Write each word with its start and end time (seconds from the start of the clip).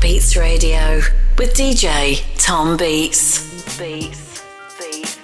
Beats 0.00 0.36
Radio 0.36 1.02
with 1.38 1.54
DJ 1.54 2.22
Tom 2.38 2.76
Beats. 2.76 3.40
Beats. 3.76 4.42
Beats. 4.78 5.18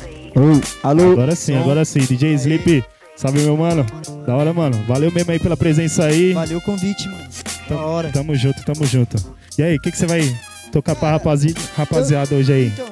Beats. 0.00 0.76
alô? 0.82 1.12
Agora 1.12 1.34
sim, 1.34 1.56
agora 1.56 1.84
sim. 1.86 2.00
DJ 2.00 2.34
Sleep. 2.34 2.84
Salve, 3.16 3.40
meu 3.40 3.56
mano. 3.56 3.84
Da 4.26 4.36
hora, 4.36 4.52
mano. 4.52 4.84
Valeu 4.86 5.10
mesmo 5.10 5.32
aí 5.32 5.38
pela 5.38 5.56
presença 5.56 6.04
aí. 6.04 6.34
Valeu 6.34 6.58
o 6.58 6.60
convite, 6.60 7.08
mano. 7.08 7.28
Da 7.68 7.76
hora. 7.80 8.10
Tamo 8.12 8.34
junto, 8.34 8.62
tamo 8.62 8.84
junto. 8.84 9.16
E 9.56 9.62
aí, 9.62 9.76
o 9.76 9.80
que, 9.80 9.90
que 9.90 9.96
você 9.96 10.06
vai 10.06 10.20
tocar 10.70 10.94
pra 10.94 11.12
rapazi... 11.12 11.54
rapaziada 11.74 12.34
hoje 12.34 12.52
aí? 12.52 12.66
Então, 12.66 12.88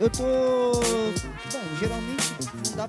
eu 0.00 0.08
tô. 0.08 0.61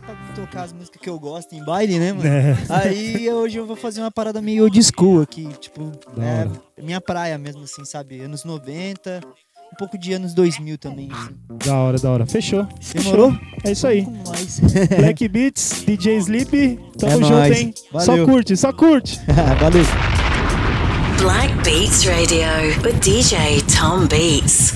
Pra 0.05 0.15
tocar 0.35 0.63
as 0.63 0.73
músicas 0.73 1.01
que 1.01 1.09
eu 1.09 1.19
gosto 1.19 1.54
em 1.54 1.63
baile, 1.63 1.97
né, 1.99 2.13
mano? 2.13 2.27
É. 2.27 2.55
Aí 2.69 3.29
hoje 3.31 3.57
eu 3.57 3.65
vou 3.65 3.75
fazer 3.75 4.01
uma 4.01 4.11
parada 4.11 4.41
meio 4.41 4.63
old 4.63 4.79
school 4.83 5.21
aqui, 5.21 5.47
tipo, 5.59 5.91
é 6.19 6.47
minha 6.81 6.99
praia 7.01 7.37
mesmo, 7.37 7.63
assim, 7.63 7.83
sabe? 7.86 8.19
Anos 8.21 8.43
90, 8.43 9.21
um 9.71 9.75
pouco 9.78 9.97
de 9.97 10.14
anos 10.14 10.33
2000 10.33 10.78
também, 10.78 11.09
assim. 11.11 11.36
Da 11.65 11.75
hora, 11.75 11.97
da 11.97 12.11
hora. 12.11 12.25
Fechou. 12.25 12.68
Demorou? 12.93 13.31
Fechou. 13.31 13.47
É 13.64 13.71
isso 13.71 13.87
aí. 13.87 14.05
Black 14.97 15.28
Beats, 15.28 15.83
DJ 15.86 16.17
Sleep. 16.17 16.79
Tamo 16.97 17.11
É 17.11 17.15
junto, 17.17 17.29
nóis. 17.31 17.57
hein? 17.59 17.73
Só 17.92 17.97
Valeu. 18.06 18.25
curte, 18.28 18.57
só 18.57 18.73
curte. 18.73 19.20
Valeu. 19.59 19.83
Black 21.20 21.54
Beats 21.64 22.04
Radio 22.06 22.45
with 22.83 23.00
DJ 23.00 23.61
Tom 23.73 24.06
Beats. 24.07 24.73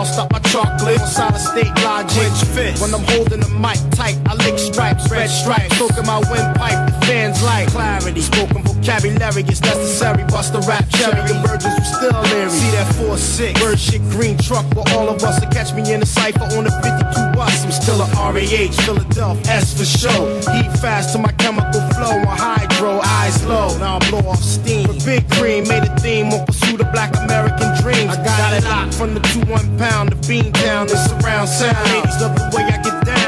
Thou 0.00 0.12
stop 0.12 0.32
my 0.32 0.38
chocolate. 0.50 1.00
Solid 1.00 1.38
state 1.38 1.74
logic. 1.84 2.32
fit. 2.54 2.78
When 2.80 2.94
I'm 2.94 3.04
holding 3.04 3.40
the 3.40 3.48
mic 3.48 3.78
tight, 3.92 4.16
I 4.26 4.34
lick 4.44 4.58
stripes, 4.58 5.10
red 5.10 5.28
stripes. 5.28 5.74
Stroking 5.74 6.06
my 6.06 6.18
windpipe, 6.30 6.89
fans 7.10 7.42
like 7.42 7.68
clarity. 7.68 8.20
Spoken 8.20 8.62
vocabulary 8.62 9.42
is 9.50 9.60
necessary. 9.60 10.22
Bust 10.30 10.52
the 10.52 10.60
rap 10.70 10.86
cherry. 10.96 11.22
The 11.26 11.36
virgins 11.46 11.74
who 11.78 11.84
still 11.98 12.20
leery. 12.30 12.50
See 12.50 12.70
that 12.76 12.88
4-6 12.94 13.60
bird 13.60 13.78
shit 13.78 14.02
green 14.14 14.38
truck 14.38 14.66
where 14.74 14.86
all 14.94 15.08
of 15.08 15.22
us 15.24 15.40
to 15.40 15.46
catch 15.50 15.74
me 15.74 15.82
in 15.92 16.02
a 16.02 16.06
cipher 16.06 16.46
on 16.56 16.64
the 16.64 16.74
52 16.82 17.36
bus. 17.36 17.64
I'm 17.64 17.72
still 17.72 18.00
a 18.00 18.06
RAH, 18.14 18.72
Philadelphia, 18.86 19.52
S 19.52 19.74
for 19.76 19.84
show. 19.84 20.20
Heat 20.52 20.70
fast 20.78 21.12
to 21.12 21.18
my 21.18 21.32
chemical 21.42 21.82
flow 21.94 22.16
on 22.30 22.36
hydro, 22.38 23.00
eyes 23.18 23.44
low. 23.44 23.76
Now 23.78 23.98
I 23.98 24.10
blow 24.10 24.24
off 24.30 24.42
steam. 24.42 24.86
But 24.86 25.04
Big 25.04 25.28
Cream 25.32 25.66
made 25.66 25.82
a 25.82 25.92
theme 25.98 26.32
on 26.32 26.46
pursuit 26.46 26.80
of 26.80 26.92
black 26.92 27.10
American 27.16 27.70
dreams. 27.82 28.14
I 28.14 28.24
got, 28.24 28.54
it 28.54 28.64
locked 28.64 28.94
from 28.94 29.14
the 29.14 29.20
2 29.34 29.50
1 29.50 29.78
pound 29.78 30.10
to 30.10 30.16
Bean 30.28 30.52
Town 30.52 30.86
to 30.86 30.96
surround 30.96 31.48
sound. 31.48 31.76
Ladies 31.90 32.20
love 32.20 32.34
the 32.36 32.46
way 32.54 32.64
I 32.64 32.78
get 32.82 33.04
down. 33.04 33.19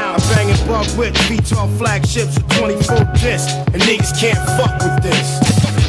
I'm 0.53 0.67
bug 0.67 0.97
with 0.97 1.15
V12 1.15 1.77
flagships 1.77 2.35
with 2.35 2.49
24 2.57 2.97
discs. 3.15 3.53
And 3.73 3.81
niggas 3.81 4.19
can't 4.19 4.37
fuck 4.57 4.79
with 4.81 5.03
this. 5.03 5.82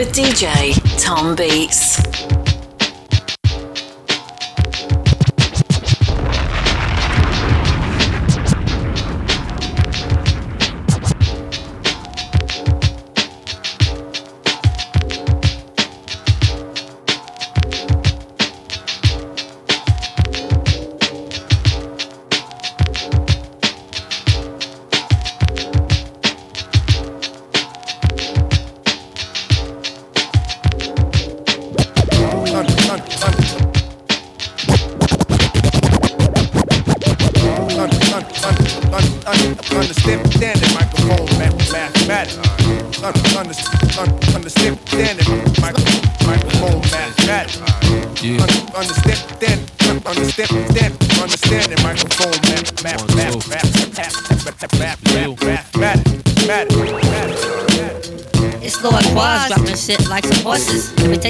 With 0.00 0.14
DJ 0.14 0.72
Tom 0.98 1.36
Beats. 1.36 2.29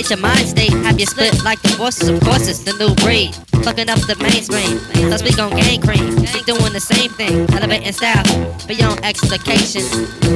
Imitate 0.01 0.17
your 0.17 0.27
mind 0.27 0.49
state, 0.49 0.73
have 0.73 0.99
you 0.99 1.05
split 1.05 1.45
like 1.45 1.61
divorces. 1.61 2.09
Of 2.09 2.21
course, 2.21 2.49
it's 2.49 2.61
the 2.61 2.73
new 2.81 2.95
breed. 3.05 3.35
Fucking 3.61 3.91
up 3.91 4.01
the 4.09 4.17
mainstream. 4.17 4.81
Plus, 5.11 5.23
we 5.23 5.31
gon' 5.37 5.51
gang 5.51 5.83
cream. 5.83 6.17
We 6.33 6.41
doing 6.49 6.73
the 6.73 6.81
same 6.81 7.11
thing. 7.11 7.45
Elevating 7.53 7.93
style 7.93 8.25
beyond 8.67 9.05
explication. 9.05 9.85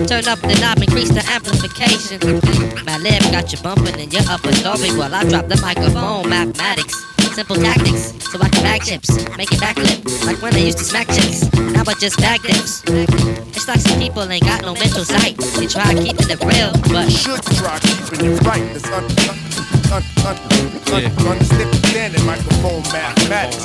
Turn 0.04 0.28
up 0.28 0.38
the 0.44 0.52
knob, 0.60 0.84
increase 0.84 1.08
the 1.08 1.24
amplification. 1.32 2.20
My 2.84 2.98
lip 2.98 3.22
got 3.32 3.52
you 3.52 3.58
bumping 3.64 3.98
in 3.98 4.10
your 4.10 4.28
upper 4.28 4.52
story 4.52 4.92
while 4.98 5.14
I 5.14 5.24
drop 5.24 5.48
the 5.48 5.56
microphone. 5.62 6.28
Mathematics. 6.28 7.00
Simple 7.32 7.56
tactics, 7.56 8.14
so 8.30 8.38
I 8.40 8.48
can 8.48 8.62
bag 8.62 8.84
chips, 8.84 9.10
make 9.36 9.50
it 9.50 9.58
backflip, 9.58 10.24
like 10.24 10.40
when 10.40 10.52
they 10.52 10.66
used 10.66 10.78
to 10.78 10.84
smack 10.84 11.08
chicks. 11.08 11.42
Now 11.52 11.82
I 11.84 11.94
just 11.94 12.16
bag 12.18 12.40
dips. 12.42 12.84
It's 12.86 13.66
like 13.66 13.80
some 13.80 13.98
people 13.98 14.22
ain't 14.30 14.44
got 14.44 14.62
no 14.62 14.74
mental 14.74 15.04
sight. 15.04 15.36
They 15.58 15.66
try 15.66 15.94
keeping 15.94 16.30
it 16.30 16.38
real, 16.44 16.70
but 16.92 17.10
should 17.10 17.42
try 17.58 17.80
keeping 17.80 18.30
it 18.30 18.40
right. 18.46 18.62
It's 18.76 18.86
un, 18.86 19.02
un, 19.90 20.02
un, 20.24 20.36
un, 20.92 21.00
yeah. 21.00 21.30
understanding 21.30 22.24
microphone 22.24 22.82
mathematics. 22.92 23.64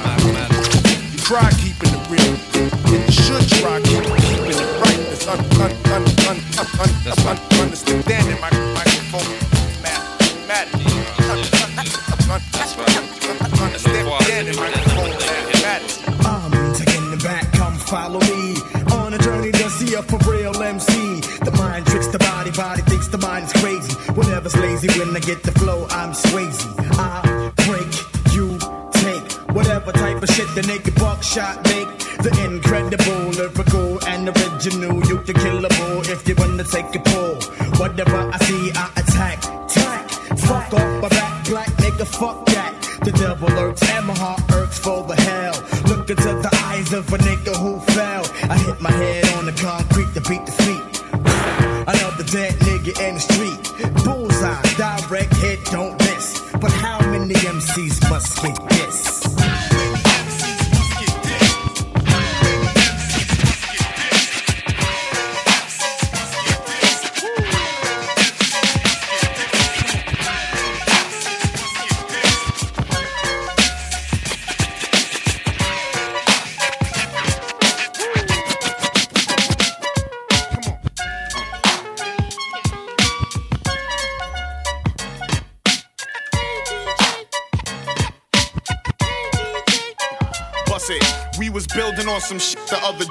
You 1.12 1.20
try 1.20 1.50
keeping 1.62 1.92
it 1.94 2.10
real, 2.10 2.36
and 2.56 3.04
you 3.06 3.12
should 3.12 3.48
try 3.60 3.80
keeping 3.82 4.12
it 4.12 4.58
right. 4.82 5.00
That's 5.10 5.28
un, 5.28 5.40
un, 5.40 5.72
un, 5.94 6.04
un, 6.28 6.38
un, 6.60 6.68
un, 6.80 6.90
That's 7.04 7.26
un, 7.26 7.38
un 7.38 7.60
understanding 7.62 8.40
microphone 8.42 9.30
mathematics. 9.82 11.00
I'm 16.26 16.52
taking 16.74 17.12
the 17.12 17.18
back, 17.24 17.52
come 17.54 17.76
follow 17.76 18.20
me. 18.22 18.56
On 18.94 19.14
a 19.14 19.18
journey 19.20 19.52
to 19.52 19.70
see 19.70 19.94
a 19.96 20.02
for 20.04 20.18
real 20.30 20.56
MC. 20.62 21.22
The 21.46 21.52
mind 21.58 21.86
tricks 21.88 22.08
the 22.08 22.20
body, 22.20 22.52
body 22.52 22.82
thinks 22.84 23.08
the 23.08 23.18
mind's 23.18 23.54
crazy. 23.54 23.99
Whenever's 24.50 24.84
lazy, 24.84 25.00
when 25.00 25.16
I 25.16 25.20
get 25.20 25.44
the 25.44 25.52
flow, 25.52 25.86
I'm 25.90 26.12
Swayze. 26.12 26.66
I 26.98 27.52
break 27.68 28.34
you 28.34 28.58
take 28.92 29.32
whatever 29.56 29.92
type 29.92 30.22
of 30.24 30.30
shit 30.30 30.48
the 30.56 30.64
naked 30.64 30.96
buckshot 30.96 31.64
make. 31.66 31.88
The 32.20 32.32
incredible, 32.46 33.30
lyrical, 33.38 34.04
and 34.08 34.30
original. 34.30 35.06
You 35.08 35.18
can 35.22 35.36
kill 35.36 35.66
a 35.66 35.70
bull 35.70 36.02
if 36.10 36.28
you 36.28 36.36
wanna 36.38 36.64
take 36.64 36.96
a 36.96 37.00
pull. 37.00 37.36
Whatever 37.78 38.18
I 38.18 38.38
see, 38.40 38.72
I 38.74 38.90
attack. 38.98 39.42
Tack. 39.68 40.10
Fuck 40.40 40.74
off 40.74 41.02
my 41.02 41.10
back, 41.10 41.46
black 41.46 41.70
nigga, 41.84 42.08
fuck 42.08 42.46
that. 42.48 42.74
The 43.04 43.12
devil 43.12 43.50
lurks 43.50 43.84
and 43.90 44.08
my 44.08 44.18
heart 44.18 44.42
irks 44.54 44.80
for 44.80 45.04
the 45.04 45.16
hell. 45.16 45.58
Look 45.88 46.10
into 46.10 46.32
the 46.46 46.50
eyes 46.66 46.92
of 46.94 47.12
a 47.14 47.18
nigga 47.18 47.39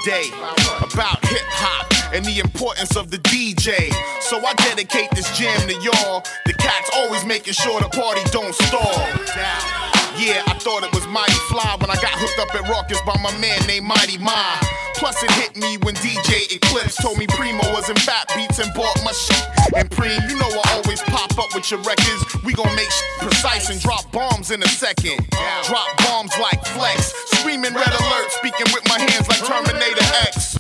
about 0.06 1.25
hip 1.27 1.47
hop 1.50 2.15
and 2.15 2.25
the 2.25 2.39
importance 2.39 2.97
of 2.97 3.11
the 3.11 3.19
DJ. 3.19 3.93
So 4.21 4.39
I 4.45 4.55
dedicate 4.55 5.11
this 5.12 5.27
jam 5.37 5.59
to 5.69 5.75
y'all. 5.81 6.23
The 6.47 6.55
cats 6.55 6.91
always 6.95 7.25
making 7.25 7.55
sure 7.55 7.81
the 7.81 7.89
party 7.89 8.23
don't 8.31 8.55
stall. 8.55 8.99
Yeah, 10.19 10.43
I 10.47 10.55
thought 10.59 10.83
it 10.83 10.93
was 10.95 11.06
mighty 11.09 11.33
fly 11.50 11.77
when 11.81 11.91
I 11.91 11.95
got 12.00 12.12
hooked 12.15 12.39
up 12.39 12.55
at 12.55 12.65
Rawkus 12.71 13.05
by 13.06 13.21
my 13.23 13.37
man 13.39 13.59
named 13.67 13.87
Mighty 13.87 14.19
Mi. 14.19 14.88
Plus 14.99 15.23
it 15.23 15.31
hit 15.31 15.56
me 15.56 15.79
when 15.87 15.95
DJ 15.97 16.50
Eclipse 16.50 16.97
told 17.00 17.19
me 17.19 17.27
Primo 17.29 17.62
was 17.73 17.89
in 17.89 17.95
Fat 17.97 18.27
Beats 18.35 18.59
and 18.59 18.73
bought 18.75 18.99
my 19.05 19.12
shit. 19.12 19.47
And 19.77 19.89
Preem, 19.91 20.19
you 20.29 20.35
know 20.35 20.50
I 20.50 20.75
always 20.75 21.00
pop 21.03 21.39
up 21.39 21.55
with 21.55 21.71
your 21.71 21.79
records. 21.83 22.27
We 22.45 22.53
gon' 22.53 22.75
make 22.75 22.91
precise 23.21 23.71
and 23.71 23.81
drop 23.81 24.11
bombs 24.11 24.50
in 24.50 24.61
a 24.61 24.67
second. 24.67 25.25
Drop 25.62 25.87
bombs 25.99 26.33
like 26.43 26.65
Flex. 26.67 27.15
Screaming 27.39 27.75
red 27.75 27.95
alert, 27.95 28.31
speaking 28.33 28.67
with 28.75 28.83
my 28.89 28.99
hands 28.99 29.29
like 29.29 29.39
Terminator 29.47 30.03
X. 30.27 30.59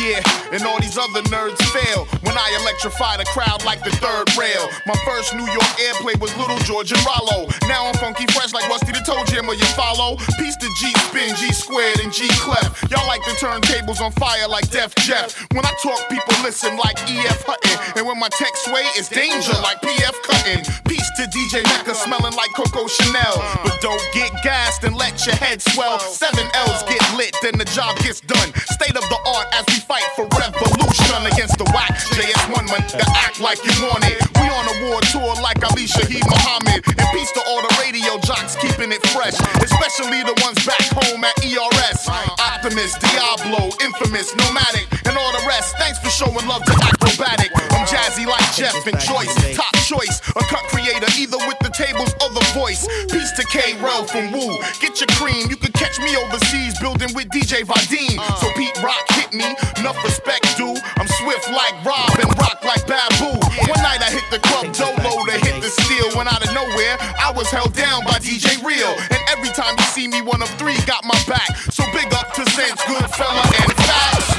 And 0.00 0.64
all 0.64 0.80
these 0.80 0.96
other 0.96 1.20
nerds 1.28 1.60
fail 1.76 2.08
when 2.24 2.32
I 2.32 2.48
electrify 2.62 3.18
the 3.18 3.28
crowd 3.36 3.62
like 3.68 3.84
the 3.84 3.92
third 4.00 4.32
rail. 4.32 4.64
My 4.86 4.96
first 5.04 5.36
New 5.36 5.44
York 5.44 5.72
airplay 5.76 6.16
was 6.18 6.34
Little 6.40 6.56
George 6.64 6.90
and 6.90 7.04
Rollo. 7.04 7.52
Now 7.68 7.84
I'm 7.84 7.94
funky 8.00 8.24
fresh 8.32 8.54
like 8.54 8.66
Rusty 8.68 8.92
the 8.92 9.04
Toe 9.04 9.20
Jam, 9.28 9.44
or 9.44 9.54
you 9.54 9.68
follow? 9.76 10.16
Piece 10.40 10.56
to 10.56 10.68
G 10.80 10.88
spin, 11.04 11.36
G 11.36 11.52
squared, 11.52 12.00
and 12.00 12.10
G 12.12 12.26
clef. 12.40 12.80
Y'all 12.88 13.06
like 13.06 13.22
to 13.28 13.34
turn 13.36 13.60
tables 13.60 14.00
on 14.00 14.10
fire 14.12 14.48
like 14.48 14.70
Def 14.70 14.94
Jeff. 15.04 15.36
When 15.52 15.66
I 15.66 15.72
talk, 15.82 16.00
people 16.08 16.32
listen 16.42 16.76
like 16.78 16.96
EF 17.04 17.44
Hutton. 17.44 17.76
And 18.00 18.06
when 18.08 18.18
my 18.18 18.32
text 18.32 18.64
sway, 18.64 18.88
it's 18.96 19.08
danger 19.12 19.52
like 19.60 19.84
PF 19.84 20.16
Cutting. 20.24 20.64
Peace 20.88 21.10
to 21.20 21.28
DJ 21.28 21.60
Mecca, 21.76 21.94
smelling 21.94 22.34
like 22.40 22.48
Coco 22.56 22.88
Chanel. 22.88 23.36
But 23.68 23.76
don't 23.84 24.00
get 24.16 24.32
gassed 24.42 24.84
and 24.84 24.96
let 24.96 25.26
your 25.26 25.36
head 25.36 25.60
swell. 25.60 26.00
Seven 26.00 26.48
L's 26.54 26.82
get 26.88 27.04
lit, 27.20 27.36
then 27.42 27.60
the 27.60 27.68
job 27.76 28.00
gets 28.00 28.20
done. 28.24 28.48
State 28.72 28.96
of 28.96 29.04
the 29.12 29.20
art 29.36 29.46
as 29.52 29.68
we 29.68 29.80
fight 29.90 30.06
for 30.14 30.22
revolution 30.38 31.18
against 31.26 31.58
the 31.58 31.66
whack. 31.74 31.90
JS1 32.14 32.62
man, 32.70 32.86
to 32.94 33.02
act 33.26 33.42
like 33.42 33.58
you 33.66 33.74
want 33.82 34.06
it. 34.06 34.22
We 34.38 34.46
on 34.46 34.62
a 34.70 34.76
war 34.86 35.02
tour 35.10 35.34
like 35.42 35.58
Ali 35.66 35.90
Shaheed 35.90 36.22
Muhammad. 36.30 36.86
And 36.86 37.06
peace 37.10 37.34
to 37.34 37.42
all 37.50 37.58
the 37.58 37.74
radio 37.82 38.14
jocks 38.22 38.54
keeping 38.54 38.94
it 38.94 39.02
fresh, 39.10 39.34
especially 39.58 40.22
the 40.22 40.38
ones 40.46 40.62
back 40.62 40.86
home 40.94 41.26
at 41.26 41.34
ERS. 41.42 42.06
Optimus, 42.38 42.94
Diablo, 43.02 43.74
Infamous, 43.82 44.30
Nomadic, 44.38 44.86
and 45.10 45.18
all 45.18 45.32
the 45.34 45.42
rest. 45.50 45.74
Thanks 45.82 45.98
for 45.98 46.10
showing 46.14 46.46
love 46.46 46.62
to 46.70 46.74
Akrobatik. 46.86 47.50
I'm 47.74 47.82
jazzy 47.90 48.30
like 48.30 48.46
Jeff 48.54 48.78
and 48.86 48.98
Joyce, 49.02 49.34
top 49.58 49.74
choice, 49.90 50.22
a 50.38 50.42
cut 50.46 50.62
creator, 50.70 51.10
either 51.18 51.38
with 51.50 51.58
the 51.66 51.72
tables 51.74 52.14
or 52.22 52.30
the 52.30 52.46
voice. 52.54 52.86
Peace 53.10 53.32
to 53.34 53.44
K. 53.50 53.74
Rel 53.82 54.06
from 54.06 54.30
Woo. 54.30 54.54
Get 54.78 55.02
your 55.02 55.10
cream, 55.18 55.50
you 55.50 55.56
can 55.56 55.72
catch 55.72 55.98
me 55.98 56.14
overseas 56.14 56.78
building 56.78 57.10
with 57.14 57.26
DJ 57.34 57.66
Vadim. 57.66 58.20
So 58.38 58.46
Pete 58.54 58.76
Rock 58.84 59.02
hit 59.18 59.34
me, 59.34 59.50
enough 59.78 60.02
respect 60.02 60.46
due. 60.56 60.74
I'm 60.98 61.08
swift 61.20 61.50
like 61.50 61.74
Rob 61.84 62.10
and 62.18 62.30
rock 62.38 62.64
like 62.64 62.86
Babu. 62.86 63.38
One 63.68 63.82
night 63.82 64.02
I 64.02 64.10
hit 64.10 64.26
the 64.30 64.40
club 64.40 64.72
Dolo 64.74 65.24
to 65.26 65.36
hit 65.44 65.62
the 65.62 65.70
steel. 65.70 66.10
When 66.16 66.26
out 66.28 66.42
of 66.42 66.52
nowhere, 66.54 66.96
I 67.18 67.32
was 67.34 67.48
held 67.50 67.74
down 67.74 68.04
by 68.04 68.18
DJ 68.18 68.58
Real. 68.64 68.92
And 69.10 69.20
every 69.30 69.50
time 69.50 69.74
you 69.78 69.84
see 69.94 70.08
me, 70.08 70.22
one 70.22 70.42
of 70.42 70.48
three 70.58 70.78
got 70.86 71.04
my 71.04 71.18
back. 71.28 71.56
So 71.70 71.84
big 71.92 72.12
up 72.14 72.32
to 72.34 72.42
Sense, 72.50 72.80
Goodfella, 72.82 73.44
and 73.62 73.72
Fast. 73.86 74.30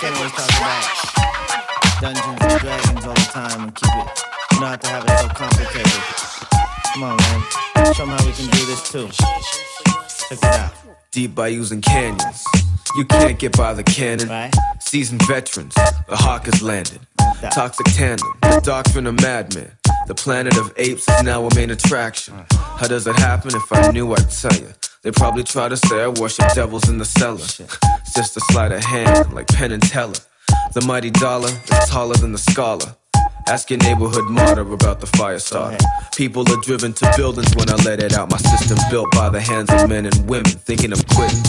Can't 0.00 0.16
always 0.16 0.32
talk 0.32 0.50
about 0.58 1.04
Dungeons 2.00 2.26
and 2.26 2.60
Dragons 2.60 3.06
all 3.06 3.14
the 3.14 3.28
time 3.32 3.60
and 3.62 3.74
keep 3.74 3.94
it. 3.94 4.08
Have 4.60 4.80
to 4.80 4.86
have 4.88 5.04
it 5.04 5.18
so 5.18 5.28
complicated. 5.28 6.02
Come 6.92 7.02
on, 7.04 7.16
man. 7.16 7.94
Show 7.94 8.02
'em 8.04 8.08
how 8.10 8.24
we 8.24 8.32
can 8.32 8.46
do 8.50 8.66
this 8.66 8.82
too. 8.90 9.08
Check 10.28 10.38
it 10.38 10.44
out. 10.44 10.74
Deep 11.12 11.34
by 11.34 11.48
using 11.48 11.80
canyons. 11.80 12.44
You 12.96 13.04
can't 13.04 13.38
get 13.38 13.56
by 13.56 13.74
the 13.74 13.82
cannon. 13.82 14.28
Right. 14.28 14.54
Seasoned 14.80 15.22
veterans, 15.26 15.74
the 15.74 16.16
hawk 16.16 16.46
has 16.46 16.62
landed. 16.62 17.00
Toxic 17.52 17.86
tandem, 17.86 18.28
the 18.42 18.60
doctrine 18.62 19.06
of 19.06 19.20
madmen. 19.20 19.72
The 20.06 20.14
planet 20.14 20.56
of 20.56 20.72
apes 20.76 21.08
is 21.08 21.22
now 21.22 21.46
a 21.46 21.54
main 21.54 21.70
attraction. 21.70 22.44
How 22.52 22.86
does 22.86 23.06
it 23.06 23.16
happen? 23.16 23.54
If 23.54 23.72
I 23.72 23.90
knew, 23.90 24.12
I'd 24.12 24.30
tell 24.30 24.54
you. 24.54 24.68
They 25.02 25.10
probably 25.10 25.42
try 25.42 25.68
to 25.68 25.76
say 25.76 26.02
I 26.02 26.08
worship 26.08 26.52
devils 26.54 26.88
in 26.88 26.98
the 26.98 27.04
cellar. 27.04 27.40
It's 27.40 28.14
just 28.14 28.36
a 28.36 28.40
sleight 28.40 28.72
of 28.72 28.82
hand, 28.82 29.32
like 29.34 29.48
Penn 29.48 29.72
and 29.72 29.82
Teller. 29.82 30.14
The 30.72 30.82
mighty 30.86 31.10
dollar 31.10 31.48
is 31.48 31.88
taller 31.88 32.14
than 32.14 32.32
the 32.32 32.38
scholar. 32.38 32.96
Ask 33.46 33.68
your 33.68 33.78
neighborhood 33.80 34.24
martyr 34.30 34.62
about 34.72 35.00
the 35.00 35.06
fire 35.06 35.38
starter. 35.38 35.76
People 36.16 36.50
are 36.50 36.60
driven 36.62 36.94
to 36.94 37.12
buildings 37.16 37.54
when 37.54 37.68
I 37.68 37.74
let 37.84 38.02
it 38.02 38.14
out. 38.14 38.30
My 38.30 38.38
system 38.38 38.78
built 38.90 39.10
by 39.12 39.28
the 39.28 39.40
hands 39.40 39.70
of 39.70 39.88
men 39.88 40.06
and 40.06 40.28
women 40.28 40.50
thinking 40.50 40.92
of 40.92 41.06
quitting. 41.08 41.42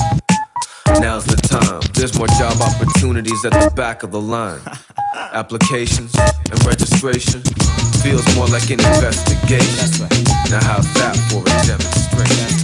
Now's 0.99 1.25
the 1.25 1.37
time. 1.37 1.81
There's 1.93 2.17
more 2.17 2.27
job 2.39 2.61
opportunities 2.61 3.45
at 3.45 3.53
the 3.53 3.71
back 3.75 4.03
of 4.03 4.11
the 4.11 4.21
line. 4.21 4.59
Applications 5.15 6.13
and 6.15 6.65
registration 6.65 7.41
feels 8.03 8.25
more 8.35 8.47
like 8.47 8.69
an 8.69 8.83
investigation. 8.83 10.07
Now 10.51 10.63
how's 10.63 10.93
that 10.95 11.15
for 11.31 11.41
a 11.41 11.55
demonstration? 11.65 12.55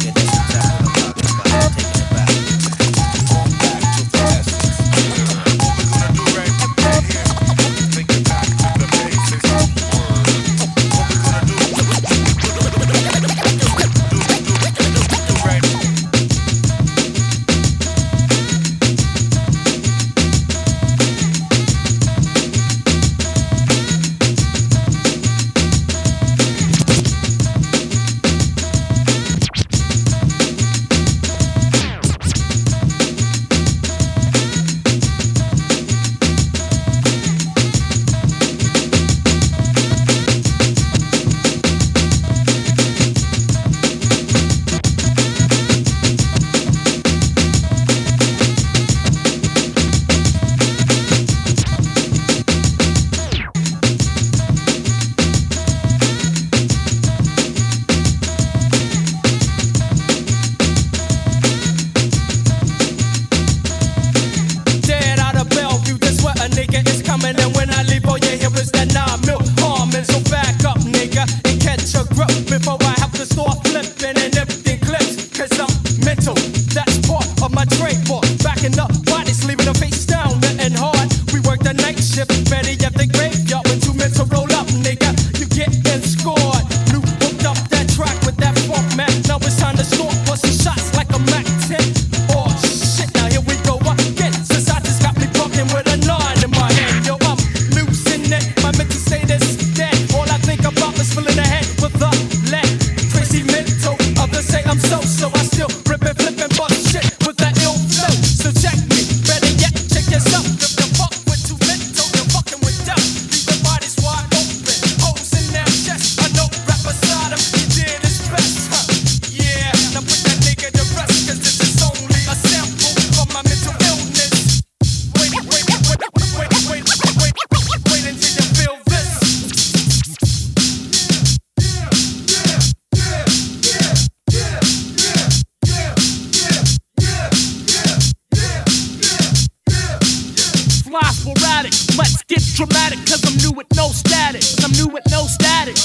Sporadic, 141.21 141.73
let's 141.97 142.25
get 142.25 142.41
dramatic, 142.57 142.97
cause 143.05 143.21
I'm 143.21 143.37
new 143.45 143.53
with 143.53 143.69
no 143.77 143.93
status. 143.93 144.57
I'm 144.65 144.73
new 144.73 144.89
with 144.89 145.05
no 145.13 145.29
status. 145.29 145.77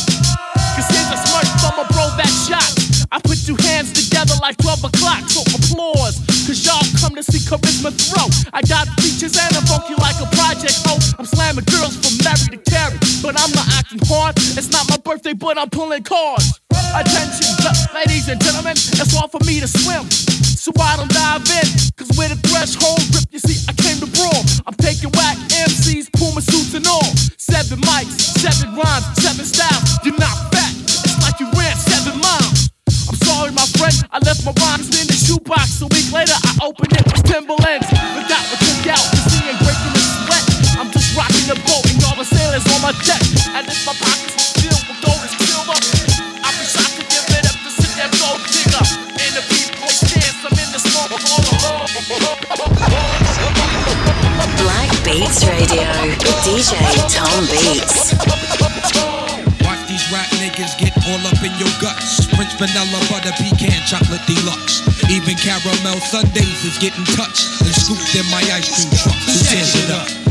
Cause 0.73 0.89
here's 0.89 1.13
a 1.13 1.19
smart 1.29 1.45
from 1.61 1.77
a 1.77 1.87
bro 1.93 2.09
that 2.17 2.33
shot. 2.49 2.65
I 3.13 3.21
put 3.21 3.37
two 3.45 3.57
hands 3.69 3.93
together 3.93 4.33
like 4.41 4.57
12 4.65 4.89
o'clock, 4.89 5.29
so 5.29 5.45
applause. 5.45 6.17
Cause 6.49 6.65
y'all 6.65 6.85
come 7.01 7.13
to 7.17 7.23
see 7.23 7.45
charisma 7.45 7.93
throw. 7.93 8.27
I 8.53 8.65
got 8.65 8.89
features 9.01 9.37
and 9.37 9.53
I'm 9.53 9.65
funky 9.69 9.95
like 10.01 10.17
a 10.25 10.29
project. 10.33 10.81
Oh, 10.89 10.99
I'm 11.21 11.29
slamming 11.29 11.69
girls 11.69 12.01
from 12.01 12.17
Mary 12.25 12.57
to 12.57 12.61
Carrie. 12.65 12.97
But 13.21 13.37
I'm 13.37 13.53
not 13.53 13.69
acting 13.77 14.01
hard. 14.09 14.37
It's 14.57 14.73
not 14.73 14.89
my 14.89 14.97
birthday, 15.05 15.35
but 15.35 15.59
I'm 15.59 15.69
pulling 15.69 16.03
cards. 16.03 16.61
Attention, 16.97 17.45
ladies 17.93 18.29
and 18.29 18.41
gentlemen, 18.41 18.73
it's 18.73 19.13
all 19.17 19.29
for 19.29 19.41
me 19.45 19.61
to 19.61 19.69
swim. 19.69 20.09
So 20.67 20.73
I 20.81 20.97
don't 20.97 21.13
dive 21.13 21.45
in, 21.47 21.69
cause 21.95 22.11
with 22.19 22.33
a 22.33 22.39
threshold 22.49 22.99
grip, 23.13 23.29
you 23.31 23.39
see, 23.39 23.63
I 23.69 23.76
Seven 27.57 27.81
mics, 27.89 28.37
seven 28.37 28.77
rhymes, 28.77 29.07
seven 29.17 29.47
styles. 29.47 29.97
You're 30.05 30.13
not 30.21 30.37
fat, 30.53 30.77
it's 30.77 31.17
like 31.25 31.41
you 31.41 31.49
ran 31.57 31.75
seven 31.75 32.21
miles. 32.21 32.69
I'm 33.09 33.17
sorry, 33.17 33.51
my 33.51 33.65
friend, 33.81 33.97
I 34.13 34.21
left 34.29 34.45
my 34.45 34.53
rhymes 34.61 34.93
in 34.93 35.09
the 35.09 35.17
shoebox. 35.17 35.81
A 35.81 35.89
week 35.89 36.13
later, 36.13 36.37
I 36.37 36.53
opened 36.61 36.93
it 36.93 37.05
with 37.09 37.25
Timberlands. 37.25 37.89
But 37.89 38.29
that 38.29 38.45
was 38.53 38.61
out, 38.93 39.01
you 39.09 39.23
see, 39.33 39.41
ain't 39.49 39.59
breaking 39.65 39.93
the 39.97 40.05
sweat. 40.05 40.45
I'm 40.77 40.93
just 40.93 41.17
rocking 41.17 41.49
the 41.49 41.57
boat, 41.65 41.89
and 41.89 42.05
all 42.05 42.17
the 42.21 42.29
sailors 42.29 42.67
on 42.77 42.83
my 42.85 42.93
deck. 43.09 43.36
Beats 55.07 55.47
Radio 55.47 55.87
with 56.19 56.35
DJ 56.43 56.75
Tom 57.07 57.47
Beats. 57.47 58.11
Watch 59.63 59.87
these 59.87 60.03
rap 60.11 60.27
niggas 60.43 60.75
get 60.83 60.91
all 61.07 61.23
up 61.31 61.39
in 61.47 61.55
your 61.63 61.71
guts. 61.81 62.27
French 62.35 62.51
vanilla 62.59 62.99
butter 63.07 63.31
pecan 63.39 63.87
chocolate 63.87 64.27
deluxe. 64.27 64.83
Even 65.09 65.37
caramel 65.37 66.01
sundaes 66.03 66.65
is 66.65 66.77
getting 66.79 67.05
touched 67.15 67.47
and 67.63 67.71
scooped 67.71 68.17
in 68.19 68.27
my 68.33 68.43
ice 68.51 68.67
cream 68.67 68.91
truck. 68.99 69.15
Who 69.31 69.39
it 69.79 69.91
up? 69.95 70.27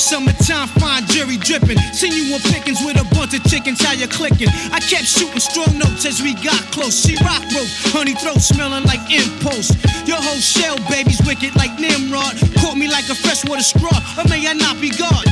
Summertime, 0.00 0.66
fine 0.80 1.04
jury 1.12 1.36
dripping. 1.36 1.76
Seen 1.92 2.16
you 2.16 2.32
on 2.32 2.40
pickings 2.48 2.80
with 2.80 2.96
a 2.96 3.04
bunch 3.12 3.36
of 3.36 3.44
chickens, 3.44 3.84
how 3.84 3.92
you 3.92 4.08
clicking? 4.08 4.48
I 4.72 4.80
kept 4.80 5.04
shooting 5.04 5.38
strong 5.38 5.76
notes 5.76 6.08
as 6.08 6.22
we 6.22 6.32
got 6.40 6.56
close. 6.72 7.04
She 7.04 7.20
rock 7.20 7.44
rope, 7.52 7.68
honey 7.92 8.16
throat 8.16 8.40
smelling 8.40 8.84
like 8.88 9.04
impulse. 9.12 9.68
Your 10.08 10.16
whole 10.16 10.40
shell, 10.40 10.80
baby's 10.88 11.20
wicked 11.28 11.54
like 11.54 11.76
Nimrod. 11.78 12.32
Caught 12.64 12.80
me 12.80 12.88
like 12.88 13.12
a 13.12 13.14
freshwater 13.14 13.62
straw, 13.62 13.92
or 14.16 14.24
may 14.32 14.40
I 14.48 14.56
not 14.56 14.80
be 14.80 14.88
God? 14.88 15.22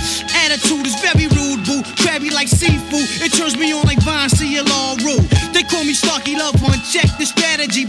Attitude 0.44 0.84
is 0.84 0.94
very 1.00 1.26
rude, 1.32 1.64
boo. 1.64 1.80
Crabby 2.04 2.28
like 2.28 2.48
seafood. 2.48 3.08
It 3.24 3.32
turns 3.32 3.56
me 3.56 3.72
on 3.72 3.88
like 3.88 4.04
Vine, 4.04 4.28
see 4.28 4.52
you 4.52 4.64
all 4.68 5.00
rule. 5.00 5.24
They 5.56 5.64
call 5.64 5.82
me 5.82 5.96
Starky 5.96 6.36
Love 6.36 6.60
One. 6.60 6.78
Check 6.84 7.08
the 7.16 7.24
strategy 7.24 7.88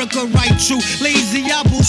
name 0.00 0.08
is 0.08 0.16
Erica, 0.16 0.36
right? 0.36 0.58
True. 0.58 0.80
Lazy 1.00 1.40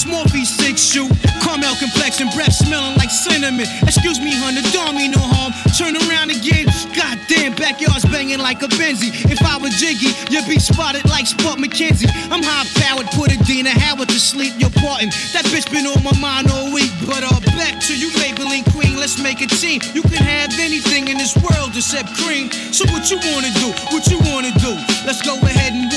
small 0.01 0.25
piece, 0.25 0.49
six 0.49 0.81
shoe. 0.81 1.07
Caramel 1.45 1.75
complexion, 1.77 2.27
breath 2.33 2.53
smelling 2.53 2.97
like 2.97 3.11
cinnamon. 3.11 3.67
Excuse 3.85 4.19
me, 4.19 4.33
honey, 4.33 4.65
don't 4.73 4.95
mean 4.95 5.11
no 5.11 5.21
harm. 5.21 5.53
Turn 5.77 5.93
around 5.93 6.33
again. 6.33 6.65
Goddamn, 6.97 7.53
backyard's 7.53 8.05
banging 8.09 8.39
like 8.39 8.61
a 8.63 8.69
Benzie. 8.81 9.13
If 9.29 9.41
I 9.45 9.57
was 9.57 9.77
Jiggy, 9.77 10.09
you'd 10.33 10.47
be 10.49 10.57
spotted 10.57 11.05
like 11.05 11.27
Spuds 11.27 11.61
MacKenzie. 11.61 12.09
I'm 12.33 12.41
high 12.41 12.65
powered, 12.81 13.07
put 13.13 13.29
Adina 13.29 13.69
Howard 13.69 14.09
to 14.09 14.19
sleep. 14.19 14.53
You're 14.57 14.73
parting. 14.81 15.13
That 15.37 15.45
bitch 15.53 15.69
been 15.69 15.85
on 15.85 16.01
my 16.01 16.15
mind 16.17 16.49
all 16.49 16.73
week. 16.73 16.91
But 17.05 17.21
uh, 17.21 17.39
back 17.53 17.77
to 17.87 17.93
you, 17.93 18.09
Maybelline 18.17 18.65
Queen. 18.73 18.97
Let's 18.97 19.21
make 19.21 19.41
a 19.41 19.47
team. 19.47 19.81
You 19.93 20.01
can 20.01 20.23
have 20.23 20.49
anything 20.57 21.09
in 21.09 21.17
this 21.17 21.37
world 21.37 21.77
except 21.77 22.09
cream. 22.17 22.49
So 22.73 22.89
what 22.89 23.11
you 23.11 23.21
wanna 23.29 23.53
do? 23.61 23.69
What 23.93 24.09
you 24.09 24.17
wanna 24.33 24.51
do? 24.57 24.73
Let's 25.05 25.21
go 25.21 25.37
ahead 25.37 25.73
and 25.73 25.90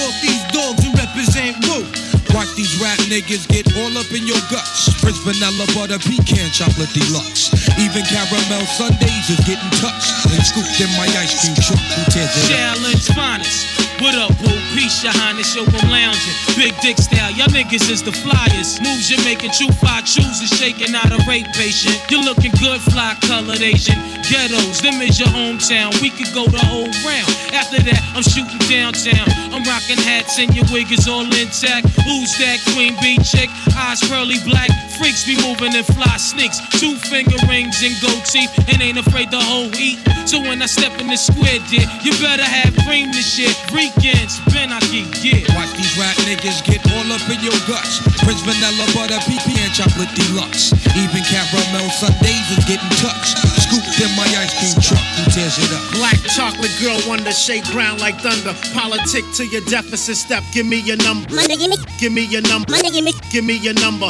these 2.57 2.81
rap 2.81 2.99
niggas 3.11 3.47
get 3.49 3.67
all 3.77 3.93
up 3.99 4.11
in 4.13 4.27
your 4.27 4.41
guts. 4.51 4.93
French 5.01 5.19
vanilla 5.27 5.67
butter 5.75 5.99
pecan 5.99 6.51
chocolate 6.51 6.91
deluxe. 6.95 7.51
Even 7.79 8.03
caramel 8.07 8.65
sundaes 8.79 9.31
is 9.31 9.41
getting 9.47 9.71
touched 9.83 10.11
and 10.31 10.43
scooped 10.43 10.81
in 10.81 10.91
my 10.97 11.07
ice 11.19 11.35
cream 11.43 11.55
truck. 11.59 11.79
Who 11.79 12.03
tears 12.11 12.31
it? 12.31 12.49
Challenge 12.49 13.07
finest. 13.15 13.84
What 14.01 14.15
up, 14.17 14.35
boo? 14.43 14.51
Peace, 14.75 15.05
your 15.05 15.13
highness, 15.15 15.55
yo, 15.55 15.63
I'm 15.63 15.91
lounging. 15.91 16.35
Big 16.59 16.75
dick 16.83 16.99
style, 16.99 17.31
y'all 17.31 17.47
niggas 17.47 17.89
is 17.91 18.03
the 18.03 18.11
flyers. 18.11 18.81
Moves 18.83 19.09
you're 19.11 19.23
making, 19.23 19.53
true 19.53 19.71
fly 19.79 20.03
choosing, 20.03 20.51
shaking 20.51 20.95
out 20.95 21.13
a 21.15 21.23
rape 21.29 21.47
patient. 21.55 22.03
You're 22.11 22.25
looking 22.25 22.51
good, 22.59 22.81
fly 22.81 23.17
colored 23.23 23.63
Asian. 23.63 23.97
Ghettos, 24.27 24.81
them 24.81 25.01
is 25.01 25.21
your 25.21 25.29
hometown. 25.29 25.95
We 26.03 26.11
could 26.11 26.33
go 26.35 26.47
the 26.49 26.59
whole 26.67 26.91
round. 27.07 27.31
After 27.55 27.79
that, 27.87 28.03
I'm 28.19 28.25
shooting 28.27 28.59
downtown. 28.67 29.31
I'm 29.55 29.63
rocking 29.63 30.01
hats 30.03 30.39
and 30.43 30.51
your 30.57 30.65
wig 30.73 30.91
is 30.91 31.07
all 31.07 31.23
intact. 31.23 31.87
Who's 32.03 32.35
that 32.43 32.59
queen 32.75 32.97
bee 32.99 33.23
chick? 33.23 33.49
Eyes 33.77 34.03
pearly 34.09 34.43
black. 34.43 34.73
Freaks 34.99 35.23
be 35.23 35.37
moving 35.39 35.75
in 35.75 35.85
fly 35.85 36.17
sneaks. 36.17 36.59
Two 36.81 36.97
finger 36.97 37.37
rings 37.47 37.79
and 37.85 37.95
gold 38.03 38.25
teeth. 38.27 38.51
And 38.73 38.83
ain't 38.83 38.99
afraid 38.99 39.31
to 39.31 39.39
whole 39.39 39.71
eat. 39.77 40.01
So 40.27 40.41
when 40.41 40.63
I 40.63 40.67
step 40.67 40.99
in 41.01 41.07
the 41.07 41.17
square, 41.17 41.61
dear, 41.69 41.85
you 42.03 42.11
better 42.19 42.43
have 42.43 42.75
cream 42.89 43.13
this 43.13 43.29
shit. 43.29 43.55
Weekends, 43.85 44.41
Ben 44.49 44.73
Aki, 44.73 45.05
yeah. 45.21 45.45
Watch 45.53 45.77
these 45.77 45.93
rap 46.01 46.17
niggas 46.25 46.65
get 46.65 46.81
all 46.97 47.05
up 47.13 47.21
in 47.29 47.37
your 47.45 47.53
guts. 47.69 48.01
Prince 48.25 48.41
vanilla 48.41 48.89
butter 48.97 49.21
PP, 49.29 49.61
and 49.61 49.73
chocolate 49.77 50.09
deluxe. 50.17 50.73
Even 50.97 51.21
caramel 51.29 51.85
sundaes 51.93 52.49
is 52.57 52.65
getting 52.65 52.89
touched. 53.05 53.37
Scooped 53.61 54.01
in 54.01 54.09
my 54.17 54.25
ice 54.41 54.57
cream 54.57 54.73
truck. 54.81 55.05
Who 55.21 55.29
tears 55.37 55.61
it 55.61 55.69
up? 55.69 55.85
Black 56.01 56.17
chocolate 56.33 56.73
girl 56.81 56.97
wonder, 57.07 57.31
shake 57.33 57.69
brown 57.73 57.99
like 57.99 58.17
thunder. 58.25 58.57
Politic 58.73 59.25
to 59.37 59.45
your 59.53 59.61
deficit 59.69 60.17
step. 60.17 60.43
Give 60.55 60.65
me 60.65 60.81
your 60.81 60.97
number. 61.05 61.29
Money, 61.35 61.57
give 61.59 61.69
me, 61.69 61.77
Give 62.01 62.13
me 62.13 62.25
your 62.25 62.41
number. 62.41 62.71
money, 62.73 62.91
give 62.91 63.05
me. 63.05 63.13
Give 63.31 63.45
me 63.45 63.59
your 63.61 63.75
number. 63.75 64.09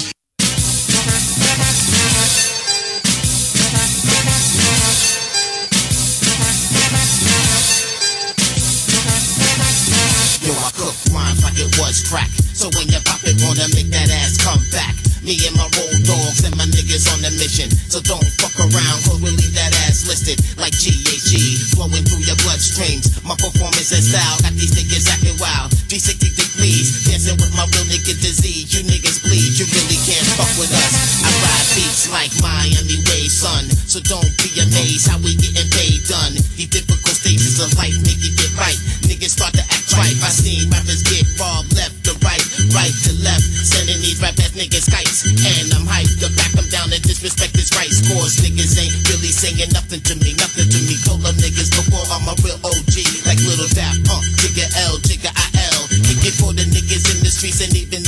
Crack. 12.14 12.30
So 12.54 12.70
when 12.78 12.86
you 12.86 13.02
pop 13.02 13.18
it, 13.26 13.34
wanna 13.42 13.66
make 13.74 13.90
that 13.90 14.06
ass 14.22 14.38
come 14.38 14.62
back. 14.70 14.94
Me 15.26 15.34
and 15.50 15.56
my 15.58 15.66
road 15.74 15.98
dogs 16.06 16.46
and 16.46 16.54
my 16.54 16.68
niggas 16.70 17.10
on 17.10 17.18
a 17.26 17.32
mission. 17.42 17.66
So 17.90 17.98
don't 17.98 18.22
fuck 18.38 18.54
around, 18.60 19.02
cause 19.02 19.18
we'll 19.18 19.34
leave 19.34 19.56
that 19.58 19.74
ass 19.88 20.06
listed 20.06 20.38
like 20.54 20.70
GHG. 20.78 21.74
Flowing 21.74 22.06
through 22.06 22.22
your 22.22 22.38
bloodstreams. 22.46 23.10
My 23.26 23.34
performance 23.34 23.90
and 23.90 24.04
style 24.04 24.36
got 24.46 24.54
these 24.54 24.76
niggas 24.78 25.10
acting 25.10 25.34
wild. 25.42 25.74
360 25.90 26.38
degrees, 26.38 27.08
dancing 27.08 27.34
with 27.40 27.50
my 27.58 27.66
real 27.74 27.88
nigga 27.90 28.14
disease. 28.20 28.70
You 28.70 28.86
niggas 28.86 29.24
bleed, 29.26 29.58
you 29.58 29.66
really 29.74 29.98
can't 30.06 30.28
fuck 30.38 30.52
with 30.60 30.70
us. 30.70 30.92
I 31.24 31.32
ride 31.40 31.68
beats 31.74 32.06
like 32.14 32.30
Miami 32.38 33.02
Way, 33.10 33.26
son. 33.26 33.64
So 33.90 33.98
don't 34.04 34.30
be 34.38 34.54
amazed 34.62 35.10
how 35.10 35.18
we 35.18 35.34
getting 35.40 35.66
paid 35.72 36.04
done. 36.06 36.36
These 36.54 36.70
difficult 36.70 37.16
stages 37.16 37.58
of 37.58 37.74
life 37.80 37.96
make 38.06 38.20
you 38.22 38.30
get 38.36 38.52
right. 38.60 38.78
Niggas 39.08 39.34
start 39.34 39.56
to 39.56 39.64
act 39.66 39.88
right. 39.96 40.14
I 40.20 40.28
seen 40.28 40.68
rappers 40.68 41.00
get 41.00 41.24
robbed 41.40 41.72
left 41.74 42.03
right, 42.22 42.44
right 42.76 42.94
to 43.08 43.12
left. 43.24 43.42
Sending 43.42 43.98
these 44.04 44.20
rap 44.20 44.38
ass 44.38 44.54
niggas 44.54 44.86
kites. 44.86 45.26
And 45.26 45.66
I'm 45.74 45.88
hyped 45.88 46.20
to 46.22 46.28
back 46.36 46.52
them 46.52 46.68
down 46.70 46.92
and 46.92 47.02
disrespect 47.02 47.56
his 47.56 47.72
rights. 47.74 48.04
Cause 48.06 48.38
niggas 48.44 48.78
ain't 48.78 48.94
really 49.10 49.32
saying 49.32 49.72
nothing 49.72 50.04
to 50.04 50.14
me, 50.20 50.36
nothing 50.36 50.68
to 50.68 50.80
me. 50.84 50.94
Them 51.24 51.40
niggas 51.40 51.72
before 51.72 52.04
I'm 52.12 52.28
a 52.28 52.36
real 52.44 52.60
OG. 52.60 52.96
Like 53.24 53.40
Little 53.40 53.64
Dap, 53.72 53.96
uh, 54.12 54.20
Jigga 54.44 54.68
L, 54.92 55.00
Jigga 55.00 55.32
IL. 55.32 55.80
Kick 56.04 56.20
it 56.20 56.36
for 56.36 56.52
the 56.52 56.68
niggas 56.68 57.16
in 57.16 57.24
the 57.24 57.32
streets 57.32 57.64
and 57.64 57.72
even 57.72 58.03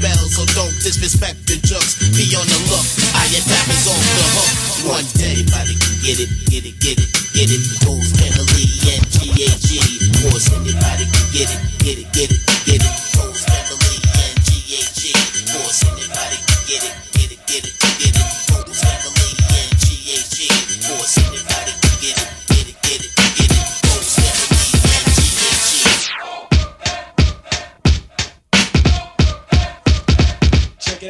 spell, 0.00 0.24
so 0.32 0.42
don't 0.56 0.72
disrespect 0.80 1.44
the 1.46 1.60
drugs. 1.60 2.00
Be 2.16 2.32
on 2.32 2.46
the 2.48 2.58
look, 2.72 2.86
I 3.12 3.28
Tap 3.44 3.68
is 3.68 3.84
on 3.84 4.00
the 4.00 4.26
hook. 4.32 4.96
One 4.96 5.08
day, 5.20 5.36
anybody 5.36 5.76
get 6.00 6.16
it, 6.16 6.30
get 6.48 6.64
it, 6.64 6.76
get 6.80 6.96
it, 6.96 7.10
get 7.36 7.48
it. 7.52 7.60
Goes 7.84 8.08
Kennedy 8.16 8.64
and 8.96 9.04
GAG. 9.12 9.68
Of 10.00 10.32
course, 10.32 10.48
anybody 10.56 11.04
can 11.04 11.26
get 11.32 11.52
it, 11.52 11.60
get 11.84 11.98
it, 12.00 12.12
get 12.12 12.30
it, 12.32 12.40
get 12.64 12.80
it. 12.80 13.09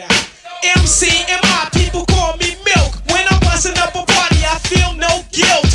MC 0.09 1.09
and 1.28 1.42
my 1.42 1.69
people 1.73 2.04
call 2.07 2.37
me 2.37 2.57
milk. 2.64 2.92
When 3.11 3.25
I'm 3.30 3.40
busting 3.40 3.76
up 3.78 3.95
a 3.95 4.04
party, 4.04 4.40
I 4.45 4.59
feel 4.64 4.95
no 4.95 5.25
guilt. 5.33 5.69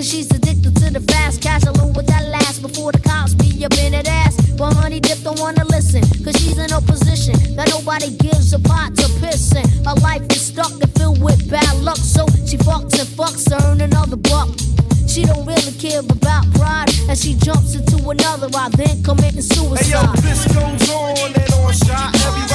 Cause 0.00 0.10
she's 0.10 0.30
addicted 0.30 0.74
to 0.76 0.88
the 0.88 1.00
fast 1.12 1.42
cash 1.42 1.62
alone 1.64 1.92
with 1.92 2.06
that 2.06 2.24
last 2.28 2.62
before 2.62 2.90
the 2.90 2.98
cops 3.00 3.34
be 3.34 3.64
up 3.66 3.72
in 3.84 3.92
that 3.92 4.08
ass. 4.08 4.34
But 4.56 4.72
honey 4.72 4.98
dip 4.98 5.18
don't 5.18 5.38
wanna 5.38 5.64
listen, 5.66 6.00
cause 6.24 6.36
she's 6.40 6.56
in 6.56 6.72
a 6.72 6.80
position 6.80 7.36
that 7.56 7.68
nobody 7.68 8.08
gives 8.16 8.54
a 8.54 8.58
pot 8.60 8.96
to 8.96 9.06
piss 9.20 9.52
in. 9.52 9.68
Her 9.84 9.94
life 10.00 10.24
is 10.30 10.40
stuck 10.40 10.72
and 10.72 10.90
filled 10.96 11.22
with 11.22 11.50
bad 11.50 11.76
luck, 11.84 11.98
so 11.98 12.24
she 12.48 12.56
fucks 12.56 12.96
and 12.96 13.08
fucks 13.12 13.44
to 13.50 13.60
earn 13.68 13.82
another 13.82 14.16
buck. 14.16 14.48
She 15.06 15.24
don't 15.24 15.44
really 15.44 15.74
care 15.76 16.00
about 16.00 16.48
pride, 16.54 16.88
and 17.08 17.18
she 17.18 17.34
jumps 17.34 17.74
into 17.74 18.08
another 18.08 18.48
while 18.48 18.70
then 18.70 19.02
committing 19.02 19.42
suicide. 19.42 19.84
Hey 19.84 19.92
yo, 19.92 20.00
this 20.24 20.46
goes 20.48 20.88
on 20.96 21.28
and 21.36 21.52
on, 21.60 21.72
shot. 21.76 22.14
Everybody's 22.24 22.49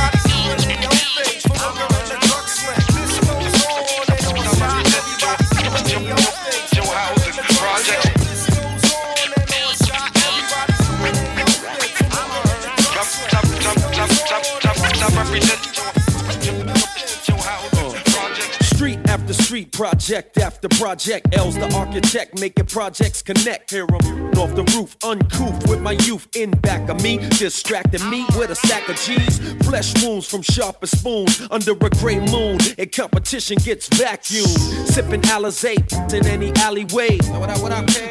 project 20.05 20.37
after 20.37 20.69
project. 20.69 21.35
L's 21.35 21.55
the 21.55 21.73
architect, 21.73 22.39
making 22.39 22.67
projects 22.67 23.23
connect. 23.23 23.71
Hear 23.71 23.87
'em 23.89 24.37
off 24.37 24.53
the 24.53 24.63
roof, 24.75 24.95
uncouth 25.03 25.67
with 25.67 25.81
my 25.81 25.93
youth 25.93 26.27
in 26.35 26.51
back 26.51 26.89
of 26.89 27.01
me. 27.01 27.17
Distracting 27.39 28.07
me 28.07 28.23
with 28.37 28.51
a 28.51 28.55
stack 28.55 28.87
of 28.87 28.97
G's. 28.97 29.39
Flesh 29.63 29.99
wounds 30.03 30.27
from 30.27 30.43
sharper 30.43 30.85
spoons 30.85 31.41
under 31.49 31.71
a 31.71 31.89
gray 32.01 32.19
moon. 32.19 32.59
And 32.77 32.91
competition 32.91 33.57
gets 33.57 33.89
vacuumed. 33.89 34.93
Sipping 34.93 35.21
Alizé 35.21 35.73
in 36.13 36.27
any 36.27 36.51
alleyway. 36.57 37.17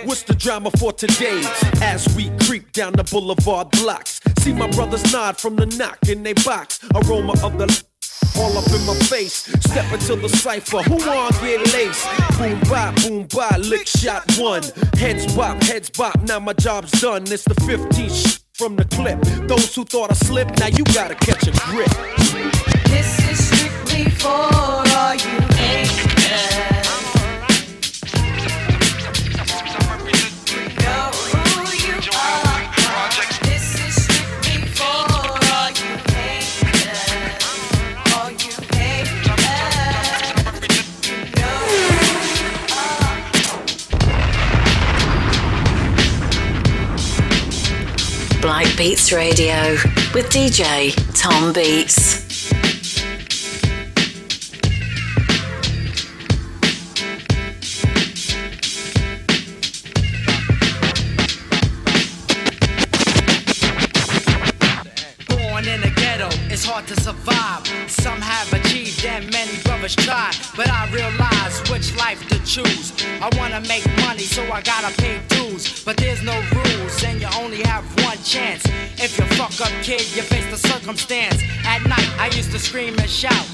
What's 0.04 0.24
the 0.24 0.34
drama 0.34 0.72
for 0.72 0.92
today? 0.92 1.44
As 1.80 2.08
we 2.16 2.28
creep 2.40 2.72
down 2.72 2.94
the 2.94 3.04
boulevard 3.04 3.70
blocks. 3.70 4.20
See 4.40 4.52
my 4.52 4.66
brothers 4.66 5.12
nod 5.12 5.38
from 5.38 5.54
the 5.54 5.66
knock 5.66 5.98
in 6.08 6.24
they 6.24 6.32
box. 6.32 6.80
Aroma 6.92 7.34
of 7.44 7.56
the 7.56 7.68
all 8.36 8.56
up 8.56 8.66
in 8.70 8.84
my 8.86 8.94
face. 9.06 9.44
Step 9.60 9.92
into 9.92 10.16
the 10.16 10.28
cipher. 10.28 10.82
Who 10.82 10.96
want 10.96 11.34
get 11.40 11.60
laced? 11.72 12.06
Boom 12.38 12.60
bop, 12.68 12.94
boom 12.96 13.26
bop, 13.26 13.58
lick 13.58 13.86
shot 13.86 14.24
one. 14.38 14.62
Heads 14.96 15.34
bop, 15.34 15.62
heads 15.62 15.90
bop. 15.90 16.20
Now 16.22 16.40
my 16.40 16.52
job's 16.54 16.92
done. 17.00 17.22
It's 17.24 17.44
the 17.44 17.54
15th 17.54 18.42
from 18.54 18.76
the 18.76 18.84
clip. 18.84 19.20
Those 19.48 19.74
who 19.74 19.84
thought 19.84 20.10
I 20.10 20.14
slipped, 20.14 20.58
now 20.60 20.68
you 20.68 20.84
gotta 20.84 21.14
catch 21.14 21.46
a 21.46 21.52
grip. 21.70 21.90
This 22.86 23.18
is 23.30 23.46
strictly 23.48 24.10
for 24.10 24.28
all 24.28 25.14
you 25.14 25.40
haters. 25.56 26.73
Beats 48.76 49.12
Radio 49.12 49.74
with 50.14 50.28
DJ 50.30 50.90
Tom 51.14 51.52
Beats. 51.52 52.24
Born 65.28 65.68
in 65.68 65.80
the 65.80 65.92
ghetto, 65.94 66.28
it's 66.50 66.64
hard 66.64 66.88
to 66.88 67.00
survive. 67.00 67.66
Some 67.88 68.20
have 68.20 68.52
achieved 68.52 69.04
and 69.04 69.30
many 69.30 69.56
brothers 69.62 69.94
try. 69.94 70.32
But 70.56 70.68
I 70.68 70.90
realize 70.90 71.62
which 71.70 71.94
life 71.96 72.26
to 72.28 72.38
choose. 72.44 72.92
I 73.20 73.30
wanna 73.38 73.60
make 73.60 73.86
money, 73.98 74.24
so 74.24 74.42
I 74.50 74.62
gotta 74.62 74.92
pay 75.00 75.20
dues. 75.28 75.84
But 75.84 75.96
there's 75.96 76.22
no 76.22 76.34
rules, 76.54 77.04
and 77.04 77.20
you 77.20 77.28
only 77.38 77.62
have 77.62 77.84
one 78.02 78.18
chance. 78.22 78.63
Circumstance. 80.84 81.42
At 81.64 81.82
night, 81.88 82.10
I 82.20 82.26
used 82.36 82.52
to 82.52 82.58
scream 82.58 82.94
and 82.98 83.08
shout. 83.08 83.46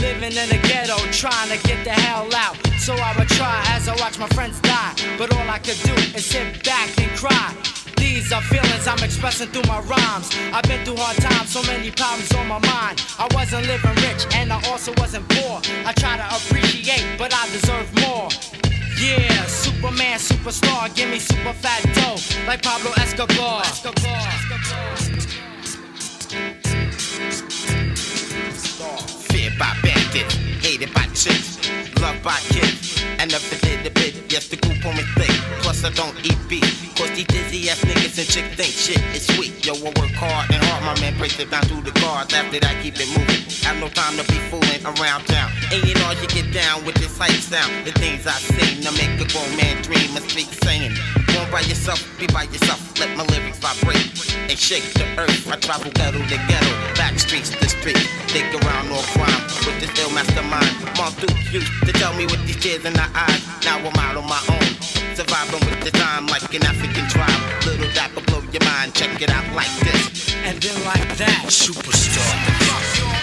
Living 0.00 0.36
in 0.36 0.48
the 0.50 0.60
ghetto, 0.68 0.96
trying 1.12 1.48
to 1.48 1.56
get 1.66 1.82
the 1.82 1.90
hell 1.90 2.28
out. 2.34 2.56
So 2.78 2.92
I 2.94 3.16
would 3.16 3.28
try 3.28 3.64
as 3.68 3.88
I 3.88 3.96
watch 3.96 4.18
my 4.18 4.28
friends 4.28 4.60
die. 4.60 4.92
But 5.16 5.34
all 5.34 5.48
I 5.48 5.58
could 5.58 5.80
do 5.82 5.94
is 6.14 6.26
sit 6.26 6.62
back 6.62 6.88
and 7.00 7.10
cry. 7.16 7.54
These 7.96 8.32
are 8.32 8.42
feelings 8.42 8.86
I'm 8.86 9.02
expressing 9.02 9.48
through 9.48 9.66
my 9.66 9.80
rhymes. 9.80 10.28
I've 10.52 10.64
been 10.64 10.84
through 10.84 10.98
hard 10.98 11.16
times, 11.16 11.50
so 11.50 11.62
many 11.62 11.90
problems 11.90 12.30
on 12.34 12.48
my 12.48 12.58
mind. 12.58 13.00
I 13.18 13.28
wasn't 13.34 13.66
living 13.66 13.96
rich, 14.04 14.26
and 14.34 14.52
I 14.52 14.60
also 14.68 14.92
wasn't 14.98 15.26
poor. 15.30 15.62
I 15.88 15.92
try 15.96 16.18
to 16.18 16.26
appreciate, 16.36 17.16
but 17.16 17.32
I 17.32 17.48
deserve 17.48 17.88
more. 18.04 18.28
Yeah, 19.00 19.46
Superman, 19.46 20.18
superstar, 20.18 20.94
give 20.94 21.08
me 21.08 21.18
super 21.18 21.54
fat 21.54 21.82
dough, 21.96 22.20
like 22.46 22.62
Pablo 22.62 22.92
Escobar. 22.98 23.64
Feared 28.74 29.56
by 29.56 29.70
bandits, 29.84 30.34
hated 30.58 30.92
by 30.92 31.06
chicks, 31.14 31.62
loved 32.00 32.24
by 32.24 32.38
kids. 32.50 33.04
And 33.20 33.30
never 33.30 33.54
did 33.62 33.86
a 33.86 33.90
bit, 33.90 34.14
yes, 34.32 34.48
the 34.48 34.56
group 34.56 34.84
on 34.84 34.96
me 34.96 35.04
thick. 35.14 35.30
Plus, 35.62 35.84
I 35.84 35.90
don't 35.90 36.16
eat 36.26 36.36
beef. 36.48 36.82
Cause 36.96 37.10
these 37.10 37.26
dizzy 37.26 37.70
ass 37.70 37.78
niggas 37.82 38.18
and 38.18 38.26
chicks 38.26 38.54
think 38.58 38.74
shit 38.74 38.98
is 39.14 39.26
sweet. 39.26 39.64
Yo, 39.64 39.74
I 39.74 39.94
work 39.94 40.10
hard 40.18 40.50
and 40.50 40.62
hard, 40.64 40.82
my 40.82 41.00
man 41.00 41.16
breaks 41.18 41.38
it 41.38 41.52
down 41.52 41.62
through 41.62 41.82
the 41.82 41.92
cards. 42.00 42.34
After 42.34 42.58
that, 42.58 42.82
keep 42.82 42.98
it 42.98 43.06
moving. 43.14 43.46
Have 43.62 43.78
no 43.78 43.86
time 43.88 44.16
to 44.18 44.24
be 44.26 44.38
fooling 44.50 44.82
around 44.82 45.22
town. 45.26 45.52
Ain't 45.70 45.86
it 45.86 45.94
know, 45.94 46.10
you 46.18 46.26
get 46.26 46.52
down 46.52 46.84
with 46.84 46.96
this 46.96 47.16
hype 47.16 47.30
sound. 47.30 47.86
The 47.86 47.92
things 47.92 48.26
I 48.26 48.34
sing 48.42 48.82
to 48.82 48.90
make 48.98 49.14
a 49.22 49.26
grown 49.30 49.54
man 49.56 49.82
dream 49.82 50.16
and 50.16 50.24
speak 50.28 50.50
singing. 50.66 50.98
Born 51.34 51.50
by 51.50 51.60
yourself, 51.62 52.00
be 52.18 52.26
by 52.28 52.44
yourself. 52.44 52.80
Let 52.98 53.16
my 53.16 53.24
lyrics 53.24 53.58
vibrate 53.58 54.06
and 54.48 54.58
shake 54.58 54.86
the 54.94 55.04
earth. 55.18 55.50
I 55.50 55.56
travel 55.56 55.90
ghetto 55.90 56.18
to 56.18 56.38
ghetto, 56.46 56.72
back 56.94 57.18
streets 57.18 57.50
to 57.50 57.68
street. 57.68 57.98
Dig 58.28 58.46
around 58.62 58.92
all 58.92 59.02
crime 59.14 59.42
with 59.66 59.80
this 59.80 59.90
ill 59.98 60.10
mastermind. 60.10 60.70
Mom 60.96 61.12
Duke 61.18 61.34
used 61.52 61.72
to 61.86 61.92
tell 61.92 62.14
me 62.14 62.26
with 62.26 62.46
these 62.46 62.60
tears 62.62 62.84
in 62.84 62.92
the 62.92 63.08
eyes. 63.14 63.42
Now 63.64 63.78
I'm 63.78 63.98
out 63.98 64.16
on 64.16 64.26
my 64.28 64.40
own. 64.48 64.70
Surviving 65.18 65.60
with 65.66 65.82
the 65.82 65.90
time 65.90 66.26
like 66.26 66.54
an 66.54 66.64
African 66.64 67.06
tribe. 67.08 67.66
Little 67.66 67.90
dapper 67.94 68.22
blow 68.22 68.42
your 68.52 68.64
mind. 68.64 68.94
Check 68.94 69.20
it 69.20 69.30
out 69.30 69.46
like 69.54 69.74
this. 69.80 70.34
And 70.46 70.62
then 70.62 70.84
like 70.84 71.16
that, 71.18 71.46
superstar. 71.48 73.13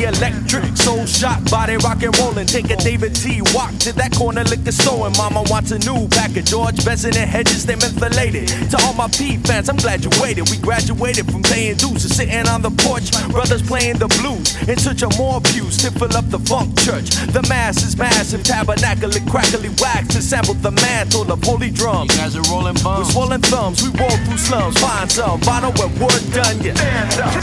The 0.00 0.08
electric 0.08 0.76
soul 0.76 1.04
shot, 1.04 1.38
body 1.50 1.76
rock 1.76 2.02
and 2.02 2.16
rollin'. 2.18 2.46
Take 2.46 2.70
a 2.70 2.76
David 2.76 3.14
T. 3.14 3.42
Walk 3.52 3.72
to 3.84 3.92
that 3.96 4.12
corner 4.16 4.44
liquor 4.44 4.72
store, 4.72 5.06
and 5.06 5.16
mama 5.16 5.44
wants 5.48 5.72
a 5.72 5.78
new 5.78 6.08
pack 6.08 6.36
of 6.36 6.44
George 6.44 6.84
Benson 6.84 7.16
and 7.16 7.28
Hedges. 7.28 7.66
They 7.66 7.74
mentholated. 7.74 8.48
To 8.70 8.76
all 8.84 8.94
my 8.94 9.08
P 9.08 9.36
fans, 9.36 9.68
I'm 9.68 9.76
glad 9.76 10.04
you 10.04 10.10
waited. 10.20 10.48
We 10.48 10.56
graduated 10.58 11.30
from 11.30 11.42
paying 11.42 11.76
dues 11.76 12.02
to 12.02 12.08
sitting 12.08 12.48
on 12.48 12.62
the 12.62 12.70
porch. 12.70 13.12
Brothers 13.28 13.62
playing 13.62 13.98
the 13.98 14.08
blues 14.20 14.56
in 14.68 14.78
search 14.78 15.02
of 15.02 15.16
more 15.18 15.40
pews 15.40 15.76
to 15.84 15.90
fill 15.92 16.16
up 16.16 16.28
the 16.30 16.40
funk 16.40 16.78
church. 16.80 17.10
The 17.36 17.44
mass 17.48 17.84
is 17.84 17.96
massive, 17.96 18.42
tabernacle 18.42 19.12
and 19.12 19.30
crackly 19.30 19.70
wax 19.80 20.14
to 20.16 20.22
sample 20.22 20.54
the 20.54 20.72
mantle 20.72 21.30
of 21.30 21.42
holy 21.42 21.70
drums. 21.70 22.12
You 22.14 22.20
guys 22.20 22.36
are 22.36 22.46
rolling 22.48 22.80
bums. 22.80 23.00
With 23.00 23.12
swollen 23.12 23.42
thumbs, 23.42 23.82
we 23.82 23.90
roll 24.00 24.16
through 24.24 24.38
slums. 24.38 24.80
Find 24.80 25.10
some 25.10 25.40
vinyl 25.40 25.76
when 25.76 25.92
work 26.00 26.22
done, 26.32 26.56
yeah. 26.64 26.74
Stand 26.74 27.20
up. 27.20 27.34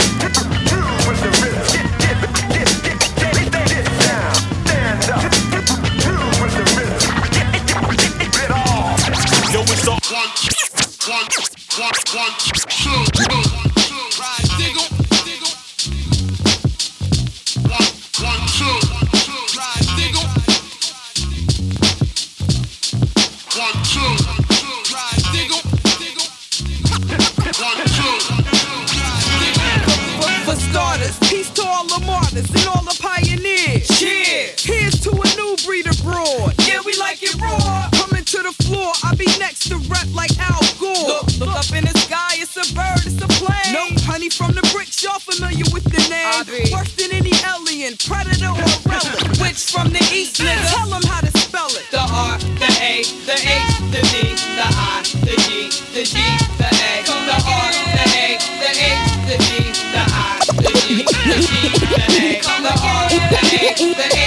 With 1.06 1.22
the 1.22 1.30
rhythm. 1.42 1.87
Yo, 9.88 9.96
it's 9.96 10.08
the 10.08 10.20
one, 11.08 11.24
one, 11.24 11.24
one, 11.80 11.96
one, 12.12 12.34
two, 12.68 13.08
two. 13.16 13.40
Diggle, 14.60 14.84
diggle. 15.24 15.54
One, 17.64 17.88
one, 18.20 18.44
two, 18.52 18.76
diggle. 19.96 20.28
One, 23.56 23.76
two, 23.88 24.12
diggle, 25.32 25.56
one. 30.20 30.40
For 30.44 30.56
starters, 30.68 31.16
peace 31.30 31.48
to 31.52 31.62
all 31.64 31.86
the 31.86 32.04
martyrs 32.04 32.50
and 32.50 32.66
all 32.66 32.82
the 32.84 32.94
pioneers. 33.00 33.88
Cheers! 33.98 34.62
Here's 34.62 35.00
to 35.00 35.10
a 35.12 35.36
new 35.36 35.56
breed 35.64 35.86
abroad. 35.86 36.52
Yeah, 36.66 36.82
we 36.84 36.92
like 36.96 37.22
it 37.22 37.34
raw. 37.40 37.57
Be 39.18 39.26
next 39.38 39.68
to 39.68 39.76
rep 39.90 40.06
like 40.14 40.30
Al 40.38 40.62
Gore. 40.78 40.94
Look, 40.94 41.26
look 41.42 41.54
up 41.58 41.66
in 41.74 41.82
the 41.84 41.98
sky, 42.06 42.38
it's 42.38 42.54
a 42.54 42.62
bird, 42.72 43.02
it's 43.02 43.18
a 43.18 43.26
plane. 43.42 43.74
No, 43.74 43.90
honey 44.06 44.30
from 44.30 44.54
the 44.54 44.62
bricks, 44.70 45.02
y'all 45.02 45.18
familiar 45.18 45.66
with 45.74 45.82
the 45.90 45.98
name. 46.06 46.46
Worse 46.70 46.94
than 46.94 47.10
any 47.10 47.34
alien, 47.42 47.98
predator 47.98 48.54
or 48.54 48.70
relic. 48.86 49.18
Which 49.42 49.66
from 49.74 49.90
the 49.90 49.98
east, 50.14 50.38
nigga. 50.38 50.70
Tell 50.70 50.86
them 50.86 51.02
how 51.02 51.20
to 51.20 51.32
spell 51.36 51.66
it. 51.74 51.90
The 51.90 51.98
R, 51.98 52.38
the 52.62 52.70
A, 52.78 53.02
the 53.26 53.34
H, 53.34 53.66
the 53.90 54.02
D, 54.06 54.38
the 54.54 54.66
I, 54.70 55.02
the 55.26 55.34
G, 55.42 55.74
the 55.90 56.06
G, 56.06 56.14
the 56.62 56.70
A. 56.70 57.02
The 57.02 57.36
R, 57.42 57.74
the 57.98 58.06
A, 58.14 58.38
the 58.38 58.70
H, 58.70 59.02
the 59.26 59.36
D, 59.42 59.50
the 59.90 60.02
I, 60.06 60.46
the 60.62 60.70
G, 60.78 61.02
the 61.02 61.36
G, 61.42 61.74
the 61.90 62.06
A. 62.06 62.38
The 62.38 62.70
R, 62.70 63.10
the 63.10 63.40
A, 63.50 63.82
the 63.82 64.06
H, 64.14 64.17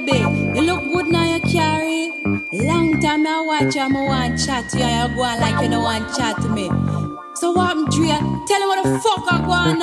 baby? 0.00 0.18
You 0.54 0.62
look 0.62 0.84
good 0.84 1.06
now 1.08 1.24
you 1.24 1.40
carry. 1.40 2.10
Long 2.52 3.00
time 3.00 3.26
I 3.26 3.40
watch 3.40 3.74
you, 3.74 3.82
I 3.82 3.88
want 3.88 4.38
chat 4.44 4.68
to 4.70 4.78
you, 4.78 4.84
you 4.84 5.16
go 5.16 5.22
on 5.22 5.40
like 5.40 5.62
you 5.62 5.70
don't 5.70 5.82
want 5.82 6.14
chat 6.16 6.36
to 6.42 6.48
me. 6.48 6.68
So 7.42 7.58
I'm 7.58 7.90
Dre? 7.90 8.06
Tell 8.46 8.60
me 8.62 8.66
what 8.70 8.86
the 8.86 9.02
fuck 9.02 9.26
I 9.26 9.42
go 9.42 9.50
on. 9.50 9.74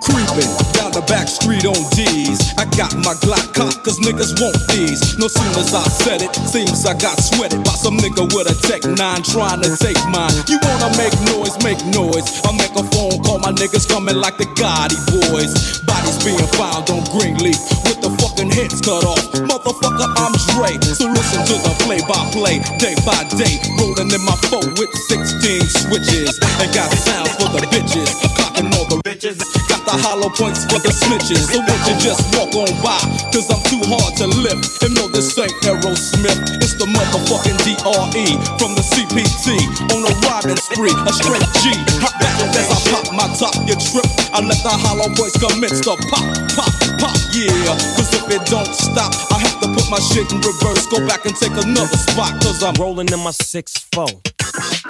Creeping 0.00 0.48
down 0.72 0.88
the 0.96 1.04
back 1.04 1.28
street 1.28 1.68
on 1.68 1.76
D's. 1.92 2.40
I 2.56 2.64
got 2.80 2.96
my 3.04 3.12
Glock 3.20 3.52
cocked, 3.52 3.84
cause 3.84 4.00
niggas 4.00 4.40
want 4.40 4.56
these. 4.72 5.20
No 5.20 5.28
sooner 5.28 5.60
as 5.60 5.76
I 5.76 5.84
said 5.84 6.24
it, 6.24 6.32
seems 6.48 6.88
I 6.88 6.96
got 6.96 7.20
sweated 7.20 7.60
by 7.60 7.76
some 7.76 8.00
nigga 8.00 8.24
with 8.32 8.48
a 8.48 8.56
Tech 8.64 8.88
9 8.88 8.96
trying 9.20 9.60
to 9.68 9.76
take 9.76 10.00
mine. 10.08 10.32
You 10.48 10.56
wanna 10.64 10.88
make 10.96 11.12
noise, 11.28 11.60
make 11.60 11.76
noise. 11.92 12.24
I 12.48 12.56
make 12.56 12.72
a 12.72 12.84
phone 12.96 13.20
call, 13.20 13.36
my 13.44 13.52
niggas 13.52 13.84
coming 13.84 14.16
like 14.16 14.40
the 14.40 14.48
Gotti 14.56 14.96
boys. 15.12 15.84
Bodies 15.84 16.16
being 16.24 16.40
found 16.56 16.88
on 16.88 17.04
Greenleaf 17.12 17.60
with 17.84 18.00
the 18.00 18.08
fucking 18.16 18.48
heads 18.48 18.80
cut 18.80 19.04
off. 19.04 19.20
Motherfucker, 19.44 20.08
I'm 20.16 20.32
Dre. 20.56 20.72
So 20.96 21.04
listen 21.04 21.44
to 21.52 21.56
the 21.68 21.72
play 21.84 22.00
by 22.08 22.16
play, 22.32 22.64
day 22.80 22.96
by 23.04 23.28
day. 23.36 23.60
Rolling 23.76 24.08
in 24.08 24.24
my 24.24 24.36
foe 24.48 24.64
with 24.80 24.88
16 25.12 25.68
switches. 25.84 26.40
And 26.64 26.72
got 26.78 26.94
sounds 26.94 27.34
for 27.34 27.50
the 27.50 27.62
bitches. 27.74 28.06
Clocking 28.38 28.70
all 28.78 28.86
the 28.86 29.02
bitches. 29.02 29.42
Got 29.66 29.82
the 29.82 29.98
hollow 29.98 30.30
points 30.30 30.62
for 30.70 30.78
the 30.78 30.94
snitches. 30.94 31.50
So 31.50 31.58
won't 31.58 31.82
you 31.90 31.96
just 31.98 32.22
walk 32.38 32.54
on 32.54 32.70
by? 32.78 33.02
Cause 33.34 33.50
I'm 33.50 33.58
too 33.66 33.82
hard 33.90 34.14
to 34.22 34.30
lift. 34.30 34.78
And 34.86 34.94
no, 34.94 35.10
this 35.10 35.34
ain't 35.34 35.50
Aerosmith. 35.66 36.62
It's 36.62 36.78
the 36.78 36.86
motherfucking 36.86 37.58
DRE 37.66 38.26
from 38.62 38.78
the 38.78 38.84
CPT. 38.86 39.58
On 39.90 40.06
a 40.06 40.12
robbing 40.22 40.60
spree, 40.62 40.94
a 40.94 41.10
straight 41.10 41.42
G. 41.58 41.74
Hop 41.98 42.14
back 42.22 42.38
as 42.54 42.70
I 42.70 42.78
pop 42.94 43.10
my 43.10 43.26
top, 43.34 43.54
you 43.66 43.74
trip. 43.74 44.06
I 44.30 44.38
let 44.38 44.62
the 44.62 44.70
hollow 44.70 45.10
points 45.18 45.34
commence 45.34 45.82
to 45.82 45.98
pop, 46.14 46.22
pop, 46.54 46.70
pop, 47.02 47.18
yeah. 47.34 47.74
Cause 47.98 48.14
if 48.14 48.22
it 48.30 48.46
don't 48.46 48.70
stop, 48.70 49.10
I 49.34 49.42
have 49.42 49.58
to 49.66 49.68
put 49.74 49.90
my 49.90 49.98
shit 49.98 50.30
in 50.30 50.38
reverse. 50.38 50.86
Go 50.86 51.02
back 51.10 51.26
and 51.26 51.34
take 51.34 51.58
another 51.58 51.98
spot. 51.98 52.38
Cause 52.38 52.62
I'm 52.62 52.78
rolling 52.78 53.10
in 53.10 53.18
my 53.18 53.34
6-4. 53.34 54.87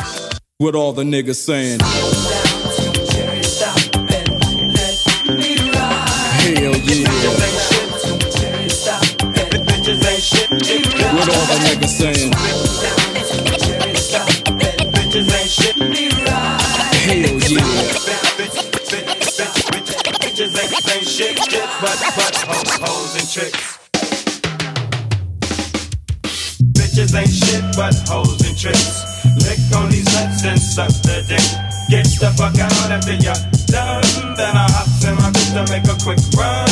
With 0.61 0.75
all 0.75 0.93
the 0.93 1.05
niggas 1.05 1.37
saying. 1.37 1.79
Hell 1.79 1.95
yeah. 6.83 7.07
What 11.15 11.29
all 11.29 11.47
the 11.47 11.59
niggas 11.63 11.95
saying? 11.95 12.33
Hell 17.07 17.39
yeah. 17.39 17.63
Bitches 20.19 20.59
ain't, 20.59 20.75
ain't 20.97 21.07
shit, 21.07 21.39
shit, 21.39 21.69
but, 21.81 21.99
but 22.17 22.35
hoes, 22.35 22.73
hoes 22.83 23.15
and 23.15 23.29
tricks. 23.31 23.79
Bitches 26.73 27.15
ain't 27.15 27.31
shit, 27.31 27.63
but 27.77 27.95
hoes 28.09 28.43
and 28.45 28.59
tricks. 28.59 29.08
Lick 29.45 29.61
on 29.77 29.91
these 29.91 30.07
nuts 30.15 30.45
and 30.45 30.61
suck 30.61 30.93
the 31.03 31.25
dick. 31.27 31.49
Get 31.89 32.05
the 32.21 32.29
fuck 32.37 32.59
out 32.59 32.91
after 32.93 33.17
you're 33.17 33.43
done. 33.73 34.05
Then 34.37 34.55
I 34.57 34.67
hop 34.69 34.89
in 35.05 35.15
my 35.17 35.31
bitch 35.33 35.53
to 35.57 35.65
make 35.73 35.87
a 35.89 35.97
quick 36.03 36.21
run. 36.37 36.69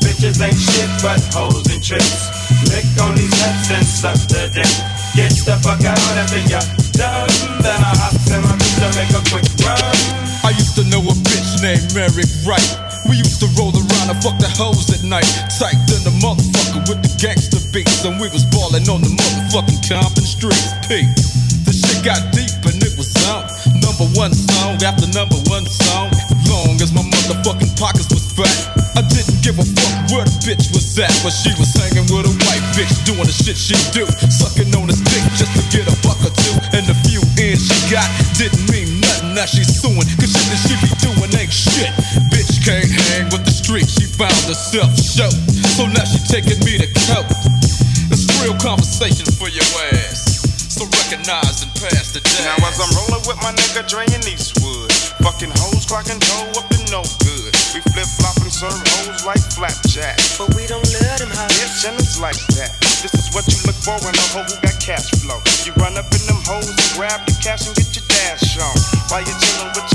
Bitches 0.00 0.40
ain't 0.40 0.56
shit, 0.56 0.90
but 1.04 1.20
hoes 1.36 1.66
and 1.68 1.82
tricks. 1.82 2.32
Lick 2.72 2.88
on 3.04 3.14
these 3.14 3.32
nuts 3.36 3.70
and 3.70 3.84
suck 3.84 4.20
the 4.32 4.48
dick. 4.48 4.74
Get 5.14 5.32
the 5.44 5.56
fuck 5.60 5.80
out 5.84 6.00
after 6.16 6.40
you're 6.48 6.64
done. 6.96 7.28
Then 7.60 7.80
I 7.80 7.92
hop 8.00 8.16
in 8.32 8.40
my 8.40 8.54
bitch 8.56 8.76
to 8.80 8.88
make 8.96 9.12
a 9.12 9.22
quick 9.28 9.48
run. 9.60 10.26
I 10.44 10.50
used 10.54 10.76
to 10.76 10.84
know 10.88 11.02
a 11.02 11.14
bitch 11.26 11.60
named 11.60 11.90
Mary 11.92 12.24
Wright. 12.46 12.70
We 13.08 13.16
used 13.16 13.40
to 13.40 13.48
roll 13.58 13.74
around 13.74 14.08
and 14.10 14.18
fuck 14.22 14.38
the 14.38 14.48
hoes 14.56 14.88
at 14.94 15.02
night. 15.02 15.26
Tight 15.58 15.78
than 15.90 16.02
the 16.06 16.14
motherfucker 16.22 16.86
with 16.88 17.02
the 17.02 17.12
gangster 17.18 17.60
beats, 17.72 18.04
and 18.04 18.20
we 18.20 18.28
was 18.30 18.44
ballin' 18.50 18.88
on 18.88 19.02
the 19.02 19.10
motherfucking 19.10 19.82
Compton 19.84 20.24
streets. 20.24 20.72
P. 20.86 21.06
Shit 21.86 22.02
got 22.02 22.18
deep 22.34 22.50
and 22.66 22.82
it 22.82 22.98
was 22.98 23.14
on. 23.30 23.46
Number 23.78 24.10
one 24.18 24.34
song 24.34 24.74
after 24.82 25.06
number 25.14 25.38
one 25.46 25.62
song. 25.70 26.10
Long 26.50 26.74
as 26.82 26.90
my 26.90 27.06
motherfucking 27.06 27.78
pockets 27.78 28.10
was 28.10 28.26
fat. 28.34 28.74
I 28.98 29.06
didn't 29.06 29.38
give 29.46 29.54
a 29.62 29.62
fuck 29.62 29.94
where 30.10 30.26
the 30.26 30.34
bitch 30.42 30.66
was 30.74 30.82
at, 30.98 31.14
but 31.22 31.30
she 31.30 31.54
was 31.54 31.70
hanging 31.78 32.10
with 32.10 32.26
a 32.26 32.34
white 32.42 32.66
bitch 32.74 32.90
doing 33.06 33.22
the 33.22 33.30
shit 33.30 33.54
she 33.54 33.78
do. 33.94 34.02
Sucking 34.26 34.74
on 34.74 34.90
a 34.90 34.96
stick 34.98 35.22
just 35.38 35.54
to 35.54 35.62
get 35.70 35.86
a 35.86 35.94
buck 36.02 36.18
or 36.26 36.34
two. 36.34 36.58
And 36.74 36.82
the 36.90 36.96
few 37.06 37.22
ends 37.38 37.62
she 37.70 37.78
got 37.86 38.10
didn't 38.34 38.66
mean 38.66 38.98
nothing. 38.98 39.38
Now 39.38 39.46
she's 39.46 39.70
suing, 39.70 40.02
cause 40.18 40.34
shit 40.34 40.46
that 40.50 40.60
she 40.66 40.74
be 40.82 40.90
doing 40.98 41.30
ain't 41.38 41.54
shit. 41.54 41.94
Bitch 42.34 42.66
can't 42.66 42.90
hang 43.14 43.30
with 43.30 43.46
the 43.46 43.54
street, 43.54 43.86
she 43.86 44.10
found 44.10 44.34
herself 44.50 44.90
show. 44.98 45.30
So 45.78 45.86
now 45.86 46.02
she 46.02 46.18
taking 46.26 46.58
me 46.66 46.82
to 46.82 46.88
court. 47.06 47.30
It's 48.10 48.26
real 48.42 48.58
conversation 48.58 49.30
for 49.38 49.46
your 49.46 49.66
ass. 49.94 50.05
So 51.06 51.14
recognize 51.14 51.62
and 51.62 51.70
pass 51.78 52.10
the 52.10 52.18
jazz. 52.18 52.42
Now 52.42 52.66
as 52.66 52.82
I'm 52.82 52.90
rolling 52.98 53.22
with 53.30 53.38
my 53.38 53.54
nigga 53.54 53.86
Dre 53.86 54.02
and 54.10 54.26
Eastwood, 54.26 54.90
fucking 55.22 55.54
hoes 55.54 55.86
clocking 55.86 56.18
dough 56.18 56.58
up 56.58 56.66
to 56.66 56.78
no 56.90 57.06
good. 57.22 57.54
We 57.70 57.80
flip 57.94 58.10
flop 58.18 58.34
and 58.42 58.50
serve 58.50 58.74
hoes 58.74 59.22
like 59.22 59.38
flapjack. 59.54 60.18
But 60.34 60.58
we 60.58 60.66
don't 60.66 60.82
let 60.98 61.22
them 61.22 61.30
have 61.30 61.50
Bitch, 61.62 61.86
and 61.86 61.94
it's 61.94 62.18
like 62.18 62.38
that. 62.58 62.74
This 63.06 63.14
is 63.14 63.30
what 63.30 63.46
you 63.46 63.58
look 63.70 63.78
for 63.86 63.94
in 64.02 64.18
a 64.18 64.26
hoe 64.34 64.42
who 64.50 64.56
got 64.66 64.74
cash 64.82 65.06
flow. 65.22 65.38
You 65.62 65.78
run 65.78 65.94
up 65.94 66.10
in 66.10 66.22
them 66.26 66.42
hoes 66.42 66.74
and 66.74 66.90
grab 66.98 67.22
the 67.22 67.38
cash 67.38 67.70
and 67.70 67.74
get 67.78 67.86
your 67.94 68.06
dash 68.10 68.58
on. 68.58 68.74
While 69.06 69.22
you're 69.22 69.38
chilling 69.38 69.70
with 69.78 69.85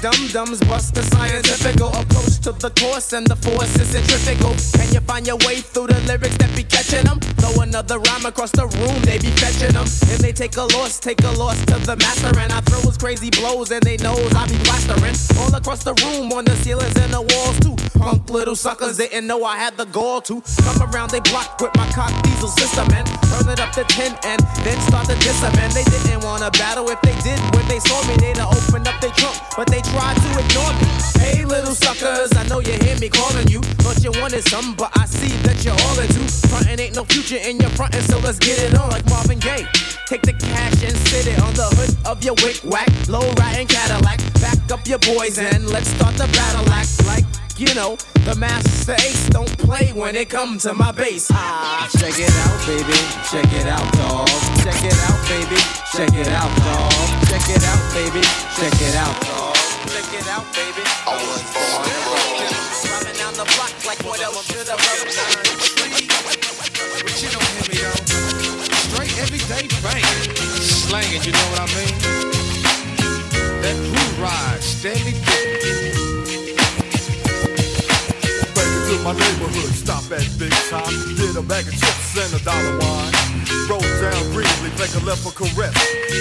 Brainiac 0.00 0.32
dum 0.32 0.46
dums 0.46 0.60
bust 0.60 0.94
the 0.94 1.02
scientific 1.02 1.76
approach 1.76 2.38
to 2.40 2.52
the 2.52 2.70
course 2.80 3.12
and 3.12 3.26
the 3.26 3.36
force 3.36 3.74
is 3.76 3.88
centrifugal. 3.88 4.54
Can 4.72 4.92
you 4.94 5.00
find 5.00 5.26
your 5.26 5.36
way 5.46 5.60
through 5.60 5.88
the 5.88 6.00
lyrics 6.06 6.36
that 6.38 6.54
be 6.56 6.62
catching 6.62 7.04
them? 7.04 7.20
Throw 7.40 7.62
another 7.62 7.98
rhyme 7.98 8.24
across 8.26 8.50
the 8.52 8.66
room, 8.66 9.02
they 9.02 9.18
be 9.18 9.30
fetching 9.36 9.72
them. 9.72 9.86
And 10.12 10.20
they 10.20 10.32
take 10.32 10.56
a 10.56 10.64
loss, 10.76 10.98
take 10.98 11.22
a 11.24 11.30
loss 11.32 11.58
to 11.66 11.78
the 11.78 11.96
master. 11.96 12.32
And 12.38 12.52
I 12.52 12.60
throw 12.60 12.80
his 12.80 12.96
crazy 12.96 13.30
blows 13.30 13.70
and 13.70 13.82
they 13.82 13.96
knows 13.98 14.32
I 14.34 14.46
be 14.46 14.58
plastering. 14.64 15.16
All 15.38 15.54
across 15.54 15.84
the 15.84 15.94
room, 16.04 16.32
on 16.32 16.44
the 16.44 16.56
ceilings 16.56 16.96
and 16.96 17.12
the 17.12 17.22
walls 17.22 17.60
too. 17.60 17.76
Punk 17.98 18.30
little 18.30 18.56
suckers 18.56 18.96
didn't 18.96 19.26
know 19.26 19.44
I 19.44 19.56
had 19.56 19.76
the 19.76 19.84
gall 19.86 20.22
to 20.22 20.40
come 20.64 20.80
around 20.88 21.10
they 21.10 21.20
block 21.20 21.60
with 21.60 21.74
my 21.76 21.86
cock 21.92 22.12
diesel 22.22 22.48
system 22.48 22.88
and 22.96 23.06
turn 23.28 23.52
it 23.52 23.60
up 23.60 23.72
to 23.72 23.84
10 23.84 24.16
and 24.24 24.40
then 24.64 24.80
start 24.88 25.06
to 25.08 25.16
diss 25.20 25.42
'em. 25.42 25.52
And 25.58 25.72
they 25.72 25.84
didn't 25.84 26.24
wanna 26.24 26.50
battle 26.52 26.88
if 26.88 27.00
they 27.02 27.14
did 27.20 27.38
when 27.54 27.66
they 27.68 27.80
saw 27.80 28.00
me. 28.08 28.16
They'd 28.16 28.40
opened 28.40 28.88
up 28.88 28.98
their 29.00 29.12
trunk, 29.20 29.36
but 29.56 29.68
they 29.68 29.82
tried 29.90 30.16
to 30.16 30.30
ignore 30.38 30.72
me. 30.78 30.86
Hey, 31.18 31.44
little 31.44 31.74
suckers, 31.74 32.32
I 32.36 32.46
know 32.48 32.60
you 32.60 32.72
hear 32.84 32.98
me 32.98 33.08
calling 33.08 33.48
you. 33.48 33.60
Thought 33.82 34.02
you 34.02 34.12
wanted 34.20 34.44
some, 34.48 34.74
but 34.74 34.90
I 34.96 35.04
see 35.06 35.34
that 35.46 35.64
you're 35.64 35.78
all 35.86 35.98
into. 35.98 36.22
Frontin' 36.48 36.80
ain't 36.80 36.94
no 36.94 37.04
future 37.04 37.36
in 37.36 37.58
your 37.58 37.70
frontin', 37.70 38.02
so 38.02 38.18
let's 38.18 38.38
get 38.38 38.58
it 38.58 38.78
on 38.78 38.90
like 38.90 39.04
Marvin 39.08 39.38
Gaye. 39.38 39.66
Take 40.06 40.22
the 40.22 40.32
cash 40.32 40.82
and 40.82 40.96
sit 41.08 41.26
it 41.26 41.38
on 41.40 41.54
the 41.54 41.68
hood 41.76 41.94
of 42.06 42.24
your 42.24 42.34
wick 42.42 42.60
whack, 42.64 42.88
low 43.08 43.26
riding 43.38 43.66
Cadillac. 43.66 44.18
Back 44.40 44.58
up 44.72 44.86
your 44.86 44.98
boys 44.98 45.38
and 45.38 45.68
let's 45.68 45.88
start 45.88 46.14
the 46.16 46.26
battle 46.32 46.68
act 46.72 47.06
like. 47.06 47.24
You 47.60 47.74
know, 47.74 47.96
the 48.24 48.34
Masta 48.36 48.94
Ace 48.94 49.28
don't 49.28 49.52
play 49.58 49.92
when 49.92 50.16
it 50.16 50.30
comes 50.30 50.62
to 50.62 50.72
my 50.72 50.92
bass. 50.92 51.30
Ah, 51.30 51.86
check 51.92 52.16
it 52.16 52.32
out, 52.40 52.56
baby. 52.66 52.96
Check 53.28 53.52
it 53.52 53.66
out, 53.68 53.84
dog. 54.00 54.28
Check 54.64 54.80
it 54.82 54.96
out, 55.04 55.20
baby. 55.28 55.60
Check 55.92 56.14
it 56.16 56.32
out, 56.32 56.48
dog. 56.64 56.90
Check 57.28 57.44
it 57.54 57.62
out, 57.68 57.82
baby. 57.92 58.24
Check 58.56 58.80
it 58.80 58.94
out, 58.96 59.20
dog. 59.20 59.39
It 60.12 60.26
out, 60.26 60.42
baby. 60.54 60.82
I 61.06 61.14
was 61.22 61.42
born 61.54 63.14
down 63.14 63.32
the 63.34 63.46
block 63.54 63.70
like 63.86 64.02
what 64.02 64.20
else 64.20 64.44
should 64.50 64.68
I? 64.68 64.74
But 66.98 67.22
you 67.22 67.28
don't 67.30 67.46
hear 67.54 67.66
me, 67.70 67.78
yo. 67.78 67.94
Straight 68.90 69.14
everyday 69.22 69.68
bang. 69.86 70.02
Slanging, 70.58 71.22
you 71.22 71.30
know 71.30 71.46
what 71.54 71.62
I 71.62 71.66
mean? 71.78 71.94
That 73.62 73.76
crew 73.86 74.10
ride, 74.20 74.60
steady 74.60 75.14
Back 78.52 78.66
into 78.66 78.98
my 79.04 79.12
neighborhood, 79.12 79.72
stop 79.78 80.10
at 80.10 80.26
Big 80.40 80.50
Top. 80.68 80.90
Get 81.16 81.36
a 81.36 81.42
bag 81.42 81.68
of 81.68 81.74
chips 81.78 82.16
and 82.18 82.34
a 82.34 82.44
dollar 82.44 82.78
wine. 82.80 83.29
Roll 83.70 83.78
down 84.02 84.26
briefly, 84.34 84.66
make 84.82 84.90
a 84.98 85.02
left 85.06 85.22
for 85.22 85.30
caress. 85.30 85.70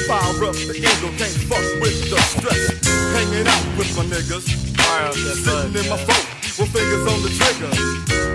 Fire 0.05 0.21
up 0.45 0.53
the 0.53 0.77
ego, 0.77 1.09
can't 1.17 1.33
fuck 1.49 1.65
with 1.81 1.97
the 2.05 2.21
stress. 2.29 2.77
Hanging 3.17 3.49
out 3.49 3.65
with 3.73 3.89
my 3.97 4.05
niggas. 4.05 4.45
Sitting 4.45 5.73
in 5.73 5.89
my 5.89 5.97
boat 6.05 6.25
with 6.61 6.69
fingers 6.69 7.09
on 7.09 7.17
the 7.25 7.33
trigger. 7.33 7.73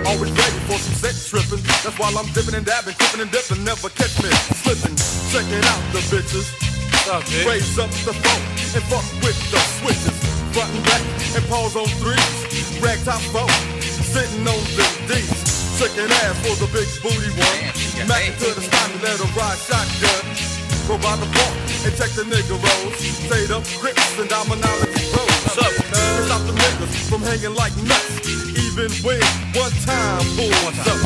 Always 0.03 0.35
ready 0.35 0.59
for 0.67 0.75
some 0.75 0.99
sex 0.99 1.31
tripping. 1.31 1.63
That's 1.63 1.95
why 1.95 2.11
I'm 2.11 2.27
dipping 2.35 2.59
and 2.59 2.67
dabbing, 2.67 2.91
tripping 2.99 3.23
and 3.23 3.31
dipping. 3.31 3.63
Never 3.63 3.87
catch 3.87 4.19
me 4.19 4.27
slipping. 4.59 4.99
Checking 5.31 5.63
out 5.63 5.79
the 5.95 6.03
bitches. 6.11 6.51
Raise 7.47 7.79
up 7.79 7.87
the 8.03 8.11
phone 8.11 8.43
and 8.75 8.83
fuck 8.91 9.07
with 9.23 9.39
the 9.47 9.63
switches. 9.79 10.17
Front 10.51 10.75
and 10.75 10.83
back 10.91 11.03
and 11.39 11.43
pause 11.47 11.79
on 11.79 11.87
threes. 12.03 12.83
Rag 12.83 12.99
top 13.07 13.23
phone, 13.31 13.47
sitting 13.79 14.43
on 14.43 14.59
the 14.75 14.83
D's. 15.07 15.54
Shaking 15.75 16.07
ass 16.07 16.39
for 16.39 16.55
the 16.55 16.71
big 16.71 16.87
booty 17.03 17.27
one. 17.35 18.07
Mac 18.07 18.31
to 18.39 18.47
the 18.55 18.63
spot 18.63 18.87
and 18.95 19.03
let 19.03 19.19
her 19.19 19.27
ride 19.35 19.59
shotgun. 19.59 20.23
Go 20.87 20.95
by 21.03 21.19
the 21.19 21.27
park 21.35 21.51
and 21.83 21.91
check 21.99 22.15
the 22.15 22.23
nigga 22.23 22.55
rolls. 22.55 22.95
Stayed 22.95 23.51
up 23.51 23.67
grips 23.83 24.15
and 24.15 24.29
dominology 24.29 25.03
bros. 25.11 25.57
Up, 25.59 25.75
cuz? 25.75 26.25
Stop 26.31 26.47
the 26.47 26.55
niggas 26.55 27.09
from 27.11 27.21
hanging 27.27 27.55
like 27.59 27.75
nuts. 27.83 28.23
Even 28.55 28.87
when 29.03 29.19
one 29.51 29.75
time 29.83 30.23
pulls 30.39 30.79
up. 30.87 31.01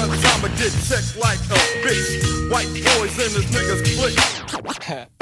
One 0.00 0.08
time 0.08 0.40
I 0.44 0.50
get 0.56 0.72
checked 0.88 1.20
like 1.20 1.40
a 1.52 1.60
bitch. 1.84 2.48
White 2.48 2.72
boys 2.72 3.12
and 3.20 3.36
his 3.36 3.44
niggas 3.52 3.84
click. 4.00 5.12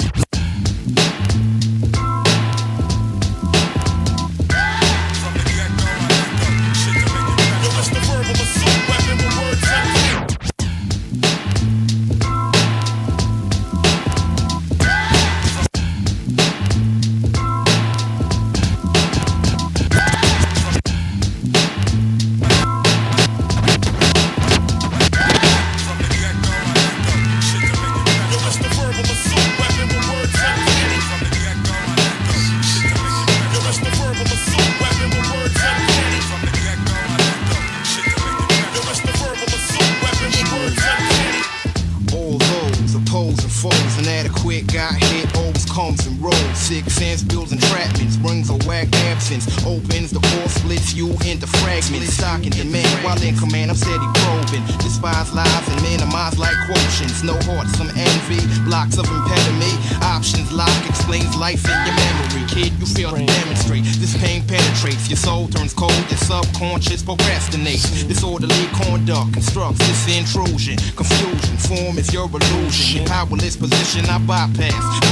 I 73.97 74.17
bypass. 74.19 75.04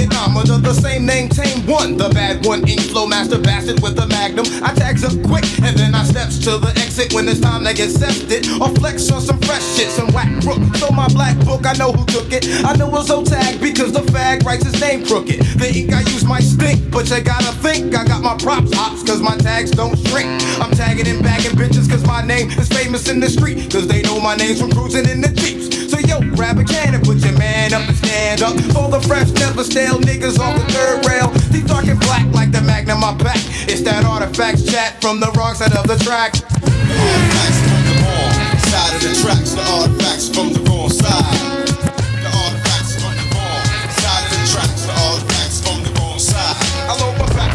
I'm 0.00 0.36
out 0.36 0.48
same 0.74 1.06
bomb 1.06 1.22
like 1.22 1.36
Vietnam. 1.36 1.62
A 1.66 1.72
one, 1.72 1.96
the 1.96 2.08
bad 2.10 2.46
one, 2.46 2.66
ink 2.68 2.80
flow 2.80 3.06
master 3.06 3.38
bastard 3.38 3.82
with 3.82 3.96
the 3.96 4.06
magnum. 4.06 4.46
I 4.62 4.72
tags 4.74 5.04
up 5.04 5.12
quick 5.28 5.44
and 5.62 5.76
then 5.76 5.94
I 5.94 6.04
steps 6.04 6.38
to 6.44 6.58
the 6.58 6.72
exit 6.80 7.12
when 7.12 7.28
it's 7.28 7.40
time 7.40 7.64
to 7.64 7.74
get 7.74 7.90
sefted. 7.90 8.48
Or 8.60 8.68
flex 8.76 9.10
on 9.10 9.20
some 9.20 9.38
fresh 9.40 9.64
shit, 9.76 9.88
some 9.90 10.08
whack 10.12 10.30
crook. 10.42 10.60
So 10.76 10.90
my 10.90 11.08
black 11.08 11.36
book, 11.44 11.66
I 11.66 11.74
know 11.74 11.92
who 11.92 12.04
took 12.06 12.32
it. 12.32 12.46
I 12.64 12.74
know 12.76 12.88
it's 12.96 13.08
so 13.08 13.24
tagged 13.24 13.60
because 13.60 13.92
the 13.92 14.00
fag 14.00 14.44
writes 14.44 14.64
his 14.64 14.80
name 14.80 15.04
crooked. 15.04 15.40
The 15.58 15.68
ink 15.74 15.92
I 15.92 16.00
use 16.00 16.24
might 16.24 16.44
stink, 16.44 16.90
but 16.90 17.10
you 17.10 17.20
gotta 17.20 17.52
think 17.60 17.94
I 17.94 18.04
got 18.04 18.22
my 18.22 18.36
props 18.36 18.72
hops 18.74 19.02
cause 19.02 19.20
my 19.20 19.36
tags 19.36 19.70
don't 19.70 19.96
shrink. 20.08 20.28
I'm 20.60 20.70
tagging 20.72 21.06
and 21.06 21.22
bagging 21.22 21.52
bitches 21.52 21.88
cause 21.88 22.04
my 22.06 22.22
name 22.24 22.50
is 22.50 22.68
famous 22.68 23.08
in 23.08 23.20
the 23.20 23.28
street. 23.28 23.70
Cause 23.70 23.86
they 23.86 24.02
know 24.02 24.20
my 24.20 24.36
name's 24.36 24.60
from 24.60 24.70
cruising 24.70 25.08
in 25.08 25.20
the 25.20 25.28
Jeeps. 25.28 25.61
So 26.02 26.08
yo, 26.08 26.34
grab 26.34 26.58
a 26.58 26.64
can 26.64 26.94
and 26.94 27.04
put 27.04 27.18
your 27.18 27.36
man 27.38 27.72
up 27.72 27.86
and 27.86 27.96
stand 27.96 28.42
up. 28.42 28.54
For 28.74 28.90
the 28.90 29.00
fresh, 29.06 29.30
never 29.32 29.62
stale 29.62 29.98
niggas 30.00 30.38
off 30.38 30.58
the 30.58 30.64
third 30.72 31.06
rail. 31.06 31.30
Deep 31.50 31.66
dark 31.66 31.86
and 31.86 32.00
black 32.00 32.26
like 32.32 32.50
the 32.50 32.60
magnum 32.60 33.04
I 33.04 33.14
pack. 33.14 33.38
It's 33.68 33.82
that 33.82 34.04
artifacts 34.04 34.64
chat 34.64 35.00
from 35.00 35.20
the 35.20 35.30
wrong 35.36 35.54
side 35.54 35.76
of 35.76 35.86
the 35.86 35.96
track. 36.02 36.34
Artifacts 36.34 37.60
from 37.62 37.82
the 37.86 37.94
wrong 38.02 38.34
side 38.66 38.94
of 38.94 39.02
the 39.02 39.14
tracks. 39.22 39.52
The 39.54 39.62
artifacts 39.62 40.28
from 40.28 40.52
the 40.52 40.60
wrong 40.66 40.90
side. 40.90 41.70
The 42.18 42.30
artifacts 42.34 42.94
from 42.98 43.14
the 43.14 43.26
wrong 43.30 43.62
side 44.02 44.24
of 44.26 44.32
the 44.32 44.42
tracks. 44.50 44.82
The 44.82 44.94
artifacts 45.06 45.58
from 45.62 45.78
the 45.86 45.92
wrong 46.00 46.18
side. 46.18 46.58
Hello, 46.90 47.14
my 47.14 47.26
back 47.36 47.52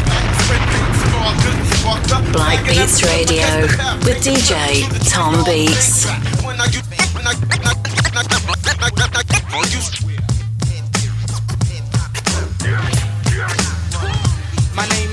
Black 2.32 2.64
Beats 2.66 3.02
Radio 3.04 3.66
with 4.04 4.24
DJ 4.24 4.88
Tom 5.08 5.44
Beats. 5.44 6.37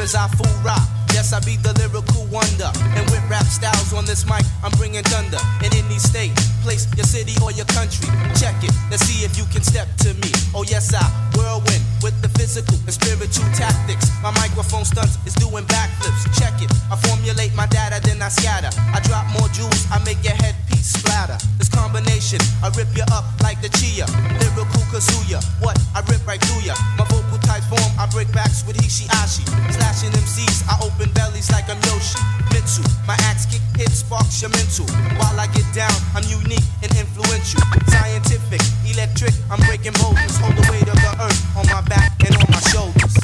Name 0.06 0.10
is 0.10 0.14
Afu-Ra. 0.14 0.78
Yes, 1.14 1.34
I 1.34 1.40
be 1.40 1.58
the 1.58 1.74
lyrical 1.80 2.15
wonder. 2.32 2.70
And 2.98 3.04
with 3.12 3.24
rap 3.30 3.46
styles 3.46 3.94
on 3.94 4.06
this 4.06 4.26
mic, 4.26 4.44
I'm 4.64 4.72
bringing 4.78 5.04
thunder. 5.04 5.40
In 5.64 5.72
any 5.74 6.00
state, 6.00 6.34
place, 6.66 6.88
your 6.96 7.06
city, 7.06 7.36
or 7.44 7.52
your 7.52 7.70
country. 7.72 8.10
Check 8.38 8.58
it, 8.64 8.74
let's 8.90 9.06
see 9.06 9.26
if 9.26 9.38
you 9.38 9.46
can 9.54 9.62
step 9.62 9.88
to 10.06 10.14
me. 10.22 10.30
Oh, 10.54 10.64
yes, 10.66 10.94
I 10.94 11.04
whirlwind 11.38 11.84
with 12.02 12.16
the 12.22 12.30
physical 12.38 12.78
and 12.86 12.94
spiritual 12.94 13.46
tactics. 13.54 14.10
My 14.22 14.32
microphone 14.42 14.86
stunts 14.86 15.18
is 15.26 15.36
doing 15.36 15.66
backflips. 15.66 16.26
Check 16.40 16.58
it, 16.62 16.72
I 16.90 16.96
formulate 16.96 17.54
my 17.56 17.68
data, 17.68 18.02
then 18.02 18.22
I 18.22 18.30
scatter. 18.30 18.72
I 18.94 19.00
drop 19.06 19.26
more 19.38 19.50
jewels, 19.54 19.86
I 19.92 20.02
make 20.04 20.22
your 20.24 20.36
headpiece 20.36 20.98
splatter. 20.98 21.38
This 21.58 21.70
combination, 21.70 22.40
I 22.64 22.70
rip 22.78 22.90
you 22.96 23.06
up 23.12 23.26
like 23.42 23.62
the 23.62 23.70
chia. 23.78 24.06
Lyrical 24.42 24.86
Kazuya, 24.90 25.44
what? 25.62 25.78
I 25.94 26.02
rip 26.10 26.26
right 26.26 26.42
through 26.42 26.66
ya. 26.66 26.76
My 26.98 27.06
vocal 27.06 27.38
type 27.46 27.64
form, 27.70 27.92
I 28.00 28.10
break 28.10 28.32
backs 28.34 28.66
with 28.66 28.78
Hishi 28.78 29.06
Ashi. 29.22 29.46
Slashing 29.74 30.12
MCs, 30.12 30.66
I 30.70 30.82
open 30.82 31.12
bellies 31.14 31.52
like 31.52 31.70
I'm 31.70 31.82
Yoshi. 31.90 32.25
Mitsu, 32.54 32.84
my 33.08 33.16
axe 33.30 33.46
kick 33.46 33.62
hit 33.76 33.92
sparks 33.92 34.42
your 34.42 34.52
mental. 34.52 34.86
While 35.20 35.40
I 35.40 35.48
get 35.54 35.68
down, 35.74 35.94
I'm 36.16 36.24
unique 36.30 36.66
and 36.84 36.92
influential. 36.96 37.62
Scientific, 37.88 38.62
electric, 38.88 39.34
I'm 39.52 39.60
breaking 39.68 39.94
boulders. 40.00 40.38
Hold 40.40 40.56
the 40.56 40.66
weight 40.72 40.88
of 40.88 40.98
the 41.00 41.12
earth 41.22 41.42
on 41.58 41.66
my 41.68 41.82
back 41.88 42.16
and 42.26 42.36
on 42.36 42.48
my 42.50 42.62
shoulders. 42.72 43.16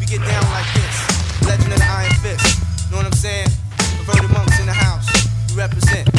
We 0.00 0.06
get 0.06 0.22
down 0.26 0.44
like 0.52 0.68
this. 0.74 0.94
Legend 1.46 1.72
of 1.72 1.78
the 1.78 1.88
Iron 1.88 2.14
Fist. 2.20 2.60
Know 2.90 2.98
what 2.98 3.06
I'm 3.06 3.12
saying? 3.12 3.48
Perverted 4.04 4.30
monks 4.30 4.58
in 4.60 4.66
the 4.66 4.72
house. 4.72 5.08
We 5.50 5.56
represent. 5.56 6.17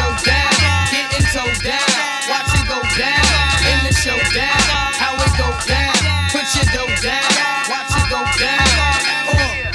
Showdown, 0.00 0.52
getting 0.88 1.26
toe 1.28 1.52
down, 1.60 1.92
watch 2.32 2.52
it 2.56 2.64
go 2.68 2.80
down. 2.96 3.20
In 3.68 3.78
the 3.84 3.92
showdown, 3.92 4.64
how 4.96 5.12
it 5.20 5.32
go 5.36 5.48
down, 5.68 5.92
put 6.32 6.46
your 6.56 6.64
dough 6.72 6.94
down, 7.04 7.28
watch 7.68 7.92
it 8.00 8.06
go 8.08 8.20
down. 8.40 8.68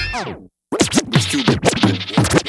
Uh. 0.09 0.33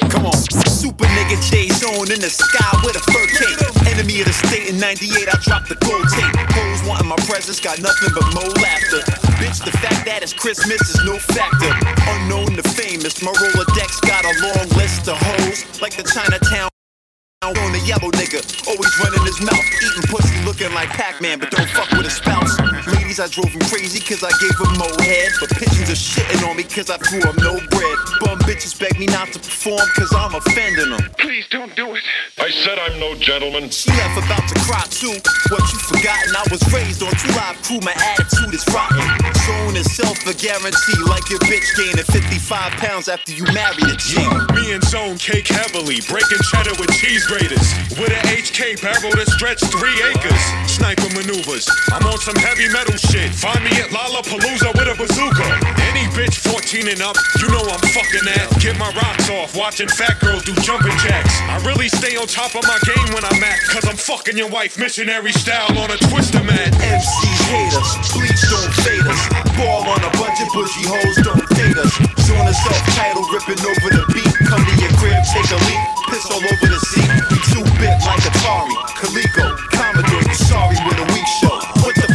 Come 0.08 0.26
on. 0.26 0.36
Super 0.72 1.04
nigga 1.04 1.36
J's 1.50 1.82
on 1.84 2.08
in 2.12 2.20
the 2.20 2.30
sky 2.30 2.72
with 2.84 2.96
a 2.96 3.04
fur 3.12 3.26
cape. 3.36 3.60
Enemy 3.92 4.20
of 4.20 4.26
the 4.26 4.32
state 4.32 4.68
in 4.70 4.78
98, 4.80 5.28
I 5.28 5.36
dropped 5.42 5.68
the 5.68 5.76
gold 5.84 6.08
tape. 6.08 6.36
Hoes 6.56 6.88
wanting 6.88 7.08
my 7.08 7.16
presence, 7.28 7.60
got 7.60 7.80
nothing 7.80 8.12
but 8.14 8.24
more 8.32 8.52
laughter. 8.62 9.02
Bitch, 9.36 9.64
the 9.64 9.72
fact 9.84 10.06
that 10.06 10.22
it's 10.22 10.32
Christmas 10.32 10.80
is 10.88 11.04
no 11.04 11.18
factor. 11.18 11.72
Unknown 12.08 12.56
to 12.56 12.62
famous, 12.62 13.22
my 13.22 13.32
Rolodex 13.32 14.00
got 14.06 14.24
a 14.24 14.32
long 14.40 14.68
list 14.78 15.08
of 15.08 15.18
hoes. 15.20 15.80
Like 15.82 15.96
the 15.96 16.04
Chinatown 16.04 16.70
on 17.54 17.72
the 17.72 17.78
yellow 17.86 18.10
nigga, 18.10 18.42
always 18.66 18.98
running 18.98 19.22
his 19.24 19.40
mouth, 19.40 19.66
eating 19.82 20.10
pussy 20.10 20.44
looking 20.44 20.72
like 20.74 20.88
Pac-Man, 20.88 21.38
but 21.38 21.50
don't 21.50 21.68
fuck 21.70 21.90
with 21.92 22.04
his 22.04 22.14
spouse. 22.14 22.95
Ladies, 23.16 23.32
I 23.32 23.40
drove 23.40 23.52
him 23.52 23.64
crazy 23.72 24.00
cause 24.00 24.22
I 24.22 24.32
gave 24.40 24.56
him 24.60 24.76
more 24.76 25.00
head, 25.00 25.32
but 25.40 25.48
pigeons 25.56 25.88
are 25.88 25.96
shitting 25.96 26.44
on 26.48 26.56
me 26.56 26.64
cause 26.64 26.90
I 26.90 26.98
threw 26.98 27.20
him 27.24 27.36
no 27.40 27.56
bread. 27.72 27.96
Bum 28.20 28.38
bitches 28.44 28.76
beg 28.76 28.98
me 28.98 29.06
not 29.06 29.32
to 29.32 29.38
perform 29.38 29.80
cause 29.96 30.12
I'm 30.12 30.34
offending 30.34 30.90
them. 30.90 31.00
Please 31.16 31.48
don't 31.48 31.74
do 31.76 31.94
it. 31.94 32.02
I 32.36 32.50
said 32.50 32.78
I'm 32.78 33.00
no 33.00 33.14
gentleman. 33.16 33.70
She 33.70 33.90
F 33.90 34.20
about 34.20 34.44
to 34.48 34.56
cry 34.68 34.84
too. 34.90 35.16
What 35.48 35.64
you 35.72 35.78
forgotten? 35.88 36.36
I 36.36 36.44
was 36.52 36.60
raised 36.72 37.02
on 37.02 37.12
2 37.12 37.32
Live 37.32 37.56
Crew. 37.64 37.80
My 37.80 37.96
attitude 37.96 38.52
is 38.52 38.64
rotten. 38.68 39.00
Zone 39.48 39.76
itself 39.80 40.20
a 40.28 40.34
guarantee, 40.36 41.00
like 41.08 41.24
your 41.32 41.40
bitch 41.48 41.72
gaining 41.72 42.04
55 42.04 42.72
pounds 42.84 43.08
after 43.08 43.32
you 43.32 43.44
marry 43.56 43.80
a 43.88 43.96
G. 43.96 44.20
Me 44.52 44.76
and 44.76 44.84
Zone 44.84 45.16
cake 45.16 45.48
heavily, 45.48 46.04
breaking 46.04 46.42
cheddar 46.52 46.76
with 46.76 46.92
cheese 47.00 47.24
graters. 47.24 47.64
With 47.96 48.12
an 48.12 48.24
HK 48.28 48.82
barrel 48.84 49.16
that 49.16 49.28
stretch 49.32 49.64
three 49.72 49.96
acres. 50.04 50.42
Sniper 50.68 51.08
maneuvers. 51.16 51.64
I'm 51.92 52.04
on 52.04 52.18
some 52.18 52.36
heavy 52.36 52.68
metal 52.68 52.98
shit. 53.10 53.30
Find 53.34 53.62
me 53.62 53.70
at 53.78 53.90
Lollapalooza 53.94 54.74
with 54.74 54.88
a 54.90 54.96
bazooka. 54.98 55.46
Any 55.90 56.04
bitch 56.14 56.38
14 56.42 56.88
and 56.88 57.02
up, 57.02 57.16
you 57.38 57.48
know 57.48 57.62
I'm 57.62 57.82
fucking 57.94 58.26
at. 58.26 58.46
Get 58.60 58.78
my 58.78 58.90
rocks 58.98 59.30
off, 59.30 59.56
watching 59.56 59.88
fat 59.88 60.18
girls 60.20 60.44
do 60.44 60.52
jumping 60.66 60.96
jacks. 60.98 61.32
I 61.46 61.62
really 61.64 61.88
stay 61.88 62.16
on 62.16 62.26
top 62.26 62.54
of 62.54 62.64
my 62.66 62.78
game 62.84 63.08
when 63.14 63.24
I'm 63.24 63.42
at, 63.42 63.58
cause 63.70 63.86
I'm 63.86 63.96
fucking 63.96 64.36
your 64.36 64.50
wife 64.50 64.78
missionary 64.78 65.32
style 65.32 65.70
on 65.78 65.90
a 65.90 65.98
twister 66.10 66.42
mat. 66.42 66.72
MCs 66.82 67.40
hate 67.50 67.74
us, 67.74 67.90
bleach 68.12 68.42
don't 68.50 68.74
fade 68.82 69.06
us. 69.06 69.22
Ball 69.54 69.86
on 69.86 70.02
a 70.02 70.12
bunch 70.18 70.38
of 70.42 70.48
bushy 70.52 70.84
hoes 70.86 71.16
don't 71.22 71.46
date 71.54 71.78
us. 71.78 71.92
Zone 72.26 72.48
is 72.48 72.58
self-titled, 72.66 73.28
ripping 73.30 73.60
over 73.62 73.88
the 73.94 74.04
beat. 74.12 74.34
Come 74.50 74.62
to 74.62 74.74
your 74.82 74.92
crib, 74.98 75.20
take 75.30 75.50
a 75.54 75.58
leak, 75.70 75.82
piss 76.10 76.26
all 76.30 76.42
over 76.42 76.66
the 76.66 76.80
seat. 76.90 77.10
Two 77.54 77.64
bit 77.78 77.94
like 78.02 78.24
Atari, 78.26 78.74
Coleco, 78.98 79.46
Commodore. 79.70 80.24
You 80.26 80.34
sorry 80.34 80.76
with 80.86 80.98
a 80.98 81.06
weak 81.14 81.28
show. 81.40 81.54
What 81.84 81.94
the 81.94 82.05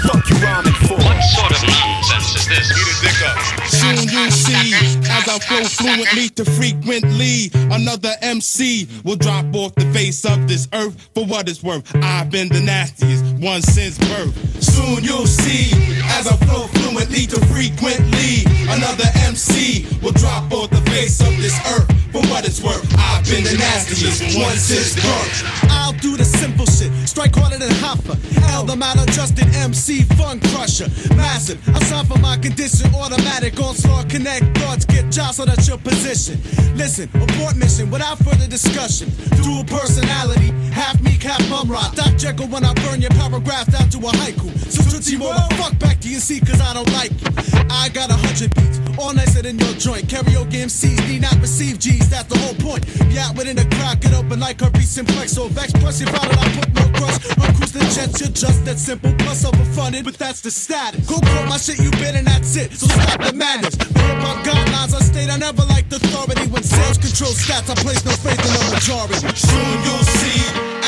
I 5.32 5.40
flow 5.40 5.64
fluently 5.64 6.28
to 6.36 6.44
frequently. 6.44 7.52
Another 7.72 8.12
MC 8.22 8.86
will 9.06 9.16
drop 9.16 9.46
off 9.56 9.74
the 9.76 9.86
face 9.94 10.26
of 10.26 10.46
this 10.46 10.68
earth 10.74 11.10
for 11.14 11.26
what 11.26 11.48
it's 11.48 11.64
worth. 11.64 11.90
I've 11.96 12.30
been 12.30 12.50
the 12.50 12.60
nastiest 12.60 13.24
one 13.40 13.62
since 13.62 13.98
birth. 13.98 14.36
Soon 14.62 15.02
you'll 15.02 15.26
see 15.26 15.72
as 16.20 16.28
I 16.28 16.36
flow 16.44 16.68
fluently 16.68 17.28
to 17.28 17.40
frequently. 17.46 18.44
Another 18.68 19.08
MC 19.24 19.88
will 20.04 20.12
drop 20.12 20.52
off 20.52 20.70
the 20.70 20.84
face 20.92 21.22
of 21.22 21.38
this 21.38 21.58
earth 21.72 21.88
for 22.12 22.22
what 22.28 22.46
it's 22.46 22.62
worth. 22.62 22.84
I've 23.00 23.24
been 23.24 23.46
the 23.46 23.56
nastiest 23.56 24.38
one 24.38 24.58
since 24.58 24.96
birth. 24.96 25.72
I'll 25.72 25.94
do 25.94 26.18
the 26.18 26.26
simple 26.26 26.66
shit. 26.66 26.92
Strike 27.08 27.36
harder 27.36 27.58
than 27.58 27.72
Hoffa. 27.80 28.20
L 28.52 28.66
the 28.66 28.76
maladjusted 28.76 29.48
MC 29.56 30.04
fun 30.20 30.42
crusher. 30.52 30.90
Massive. 31.16 31.58
I 31.70 32.04
for 32.04 32.20
my 32.20 32.38
condition. 32.38 32.94
Automatic 32.94 33.60
onslaught 33.60 34.10
connect 34.10 34.58
thoughts 34.58 34.86
get 34.86 35.12
jostled 35.22 35.50
at 35.50 35.68
your 35.68 35.78
position. 35.78 36.42
Listen, 36.76 37.08
abort 37.14 37.56
mission 37.56 37.92
without 37.92 38.18
further 38.20 38.48
discussion. 38.48 39.08
Dual 39.44 39.64
personality. 39.66 40.50
Half 40.74 41.00
me, 41.02 41.12
half 41.12 41.42
bum 41.48 41.70
rock. 41.70 41.94
Doc 41.96 42.18
Jekyll 42.18 42.48
when 42.48 42.66
I 42.66 42.74
burn 42.86 43.02
your 43.02 43.12
paragraph 43.12 43.72
down 43.72 43.88
to 43.90 43.98
a 44.00 44.12
haiku. 44.22 44.50
So 44.72 44.82
Tootsie 44.90 45.18
roll 45.18 45.34
fuck 45.62 45.78
back 45.78 46.00
to 46.02 46.10
your 46.10 46.22
seat 46.22 46.46
cause 46.46 46.60
I 46.60 46.74
don't 46.74 46.92
like 46.94 47.12
you. 47.12 47.28
I 47.70 47.90
got 47.90 48.10
a 48.10 48.14
hundred 48.14 48.56
beats. 48.56 48.81
All 48.98 49.14
nicer 49.14 49.42
than 49.42 49.58
your 49.60 49.74
joint. 49.74 50.08
Karaoke 50.08 50.64
MCs 50.64 51.08
need 51.08 51.22
not 51.22 51.36
receive 51.42 51.80
G's. 51.80 52.10
That's 52.10 52.28
the 52.28 52.38
whole 52.40 52.56
point. 52.56 52.86
Be 53.10 53.18
out 53.20 53.36
within 53.36 53.56
the 53.56 53.66
crowd. 53.76 54.02
Get 54.02 54.14
open 54.14 54.40
like 54.40 54.60
herpes 54.60 54.90
simplex. 54.90 55.34
So 55.34 55.48
vex. 55.48 55.72
Plus 55.74 56.02
you 56.02 56.08
found 56.08 56.32
I 56.38 56.48
put 56.56 56.74
no 56.74 57.00
crust. 57.00 57.22
Cruise 57.56 57.72
the 57.72 57.80
jets. 57.96 58.20
You're 58.20 58.30
just 58.30 58.66
that 58.66 58.78
simple. 58.78 59.14
Plus 59.20 59.44
overfunded. 59.46 60.04
But 60.04 60.16
that's 60.16 60.42
the 60.42 60.52
status. 60.52 61.08
Go 61.08 61.16
quote 61.20 61.48
my 61.50 61.58
shit. 61.58 61.80
You 61.80 61.92
been 61.92 62.16
and 62.16 62.28
that's 62.28 62.56
it. 62.56 62.72
So 62.74 62.88
stop 62.88 63.22
the 63.22 63.34
madness. 63.34 63.76
Hip 63.76 64.22
hop 64.26 64.46
guidelines. 64.46 64.94
I 64.94 65.00
state 65.00 65.30
I 65.30 65.38
never 65.38 65.64
liked 65.66 65.94
authority. 65.94 66.48
When 66.52 66.64
sales 66.64 66.98
control 66.98 67.32
stats. 67.32 67.70
I 67.70 67.76
place 67.76 68.04
no 68.06 68.12
faith 68.12 68.42
in 68.42 68.52
the 68.54 68.64
majority. 68.74 69.20
Soon 69.36 69.76
you'll 69.86 70.08
see 70.20 70.42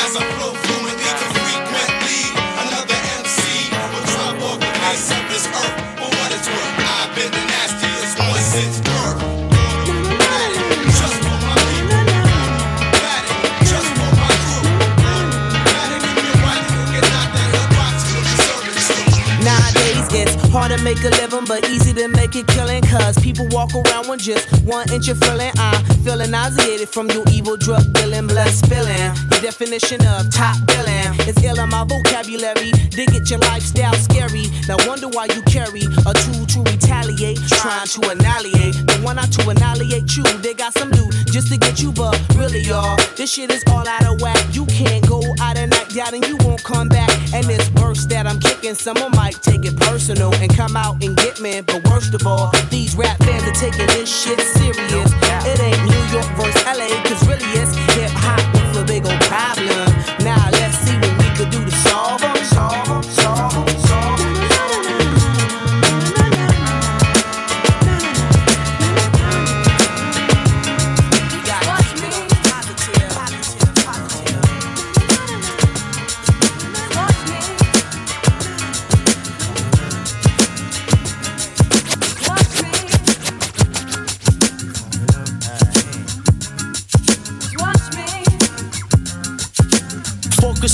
as 0.04 0.16
I 0.16 0.22
flow 0.36 0.52
fluently 0.52 0.73
Oh 20.56 20.63
to 20.76 20.84
make 20.84 21.02
a 21.04 21.10
living, 21.20 21.44
but 21.46 21.68
easy 21.68 21.92
to 21.92 22.08
make 22.08 22.34
it 22.36 22.46
killing. 22.48 22.82
Cause 22.82 23.18
people 23.18 23.46
walk 23.50 23.70
around 23.74 24.08
with 24.08 24.20
just 24.20 24.48
one 24.64 24.90
inch 24.92 25.08
of 25.08 25.18
feeling. 25.18 25.50
I'm 25.56 25.84
feeling 26.04 26.30
nauseated 26.30 26.88
from 26.88 27.10
your 27.10 27.24
evil 27.30 27.56
drug 27.56 27.92
dealing, 27.92 28.26
blood 28.26 28.50
spilling. 28.50 29.12
The 29.30 29.38
definition 29.42 30.00
of 30.06 30.30
top 30.32 30.56
billing 30.66 31.28
is 31.28 31.36
ill 31.44 31.60
in 31.60 31.68
my 31.70 31.84
vocabulary. 31.84 32.72
Dig 32.90 33.14
it, 33.14 33.30
your 33.30 33.40
lifestyle 33.40 33.94
scary. 33.94 34.46
Now 34.68 34.76
wonder 34.86 35.08
why 35.08 35.26
you 35.34 35.42
carry 35.42 35.82
a 36.06 36.12
tool 36.14 36.46
to 36.46 36.60
retaliate, 36.62 37.38
trying 37.48 37.86
to 37.86 38.00
annihilate. 38.10 38.74
The 38.86 39.00
one 39.02 39.18
out 39.18 39.32
to 39.32 39.48
annihilate 39.48 40.16
you, 40.16 40.24
they 40.40 40.54
got 40.54 40.72
some 40.74 40.90
loot 40.90 41.14
just 41.34 41.50
to 41.52 41.58
get 41.58 41.82
you, 41.82 41.92
but 41.92 42.14
really, 42.36 42.60
y'all, 42.60 42.96
this 43.16 43.32
shit 43.32 43.50
is 43.52 43.62
all 43.68 43.86
out 43.86 44.06
of 44.06 44.20
whack. 44.20 44.38
You 44.52 44.66
can't 44.66 45.06
go 45.06 45.20
out 45.40 45.58
at 45.58 45.68
night 45.68 45.88
doubting 45.90 46.22
you 46.24 46.36
won't 46.46 46.62
come 46.62 46.88
back. 46.88 47.10
And 47.34 47.44
this 47.44 47.66
verse 47.68 48.06
that 48.06 48.26
I'm 48.26 48.38
kicking, 48.38 48.74
someone 48.74 49.10
might 49.16 49.34
take 49.42 49.64
it 49.64 49.76
personal 49.76 50.32
and 50.34 50.54
come 50.54 50.63
out 50.72 51.02
and 51.04 51.16
get 51.16 51.40
me. 51.40 51.60
But 51.60 51.86
worst 51.90 52.14
of 52.14 52.26
all, 52.26 52.50
these 52.70 52.96
rap 52.96 53.18
fans 53.18 53.44
are 53.44 53.52
taking 53.52 53.86
this 53.88 54.08
shit 54.08 54.40
serious. 54.40 55.12
It 55.44 55.60
ain't 55.60 55.82
New 55.84 56.04
York 56.12 56.26
versus 56.36 56.64
LA, 56.64 56.88
cause 57.04 57.26
really 57.28 57.44
it's 57.60 57.76
hip 57.94 58.10
hop 58.14 58.40
with 58.54 58.82
a 58.82 58.84
big 58.86 59.04
old 59.06 59.20
problem. 59.22 59.83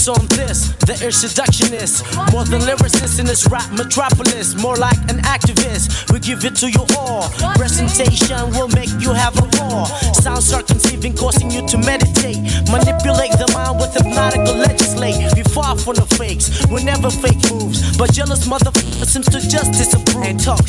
Focus 0.00 0.20
on 0.20 0.26
this, 0.36 0.72
the 0.88 0.96
air 1.04 1.12
seductionist. 1.12 2.04
More 2.32 2.44
than 2.44 2.62
lyricist 2.62 3.20
in 3.20 3.26
this 3.26 3.46
rap 3.50 3.70
metropolis. 3.72 4.54
More 4.54 4.76
like 4.76 4.96
an 5.10 5.20
activist, 5.28 6.10
we 6.12 6.20
give 6.20 6.44
it 6.44 6.56
to 6.56 6.70
you 6.70 6.84
all. 6.96 7.28
Presentation 7.56 8.50
will 8.50 8.68
make 8.68 8.88
you 9.00 9.12
have 9.12 9.36
a 9.36 9.46
roar. 9.60 9.84
Sounds 10.14 10.52
are 10.52 10.62
conceiving, 10.62 11.14
causing 11.14 11.50
you 11.50 11.66
to 11.68 11.76
meditate. 11.78 12.40
Manipulate 12.72 13.36
the 13.36 13.50
mind 13.52 13.76
with 13.76 13.92
hypnotical 13.92 14.56
legislate. 14.56 15.20
We 15.36 15.42
far 15.52 15.76
from 15.76 15.96
the 15.96 16.06
fakes, 16.16 16.48
we 16.68 16.82
never 16.82 17.10
fake 17.10 17.40
moves. 17.52 17.96
But 17.98 18.12
jealous 18.12 18.46
motherfucker 18.48 19.04
seems 19.04 19.26
to 19.26 19.40
just 19.40 19.72
disapprove 19.72 20.24
and 20.24 20.40
talk. 20.40 20.64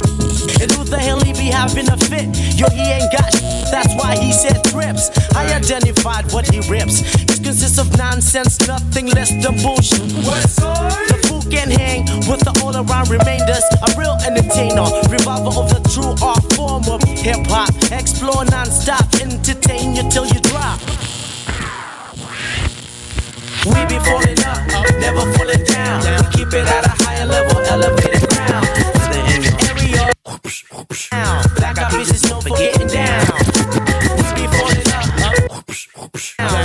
And 0.59 0.67
who 0.75 0.83
the 0.83 0.99
hell 0.99 1.19
he 1.23 1.31
be 1.31 1.47
having 1.47 1.87
a 1.87 1.95
fit? 1.95 2.27
Yo, 2.59 2.67
he 2.69 2.83
ain't 2.83 3.11
got 3.15 3.31
shit, 3.31 3.60
that's 3.71 3.95
why 3.95 4.17
he 4.19 4.31
said 4.31 4.63
trips. 4.65 5.09
I 5.33 5.47
identified 5.55 6.31
what 6.33 6.45
he 6.51 6.59
rips. 6.69 7.01
It 7.23 7.43
consists 7.43 7.79
of 7.79 7.97
nonsense, 7.97 8.67
nothing 8.67 9.07
less 9.07 9.31
than 9.31 9.55
bullshit. 9.63 10.07
The 10.11 11.19
fool 11.27 11.41
can 11.49 11.71
hang 11.71 12.05
with 12.27 12.43
the 12.43 12.53
all 12.61 12.75
around 12.75 13.09
remainders. 13.09 13.63
A 13.81 13.89
real 13.97 14.17
entertainer, 14.27 14.85
revival 15.09 15.55
of 15.57 15.71
the 15.71 15.81
true 15.89 16.13
art 16.21 16.43
form 16.53 16.83
of 16.91 17.01
hip 17.03 17.47
hop. 17.47 17.71
Explore 17.91 18.45
non-stop, 18.45 19.07
entertain 19.21 19.95
you 19.95 20.03
till 20.11 20.27
you 20.27 20.39
drop. 20.51 20.79
We 23.65 23.85
be 23.85 23.99
falling 24.03 24.41
up, 24.43 24.59
never 24.99 25.23
falling 25.37 25.63
down. 25.65 26.01
We 26.01 26.25
keep 26.35 26.51
it 26.53 26.67
at 26.67 26.85
a 26.85 27.03
higher 27.03 27.25
level, 27.25 27.59
elevated 27.61 28.27
ground. 28.29 28.80
Black 30.41 31.77
eyed 31.77 31.91
bitches 31.91 32.29
known 32.29 32.41
for 32.41 32.49
getting 32.57 32.87
down. 32.87 33.27
We 34.35 34.47
falling 34.47 34.87
up, 34.89 35.67
up, 36.39 36.60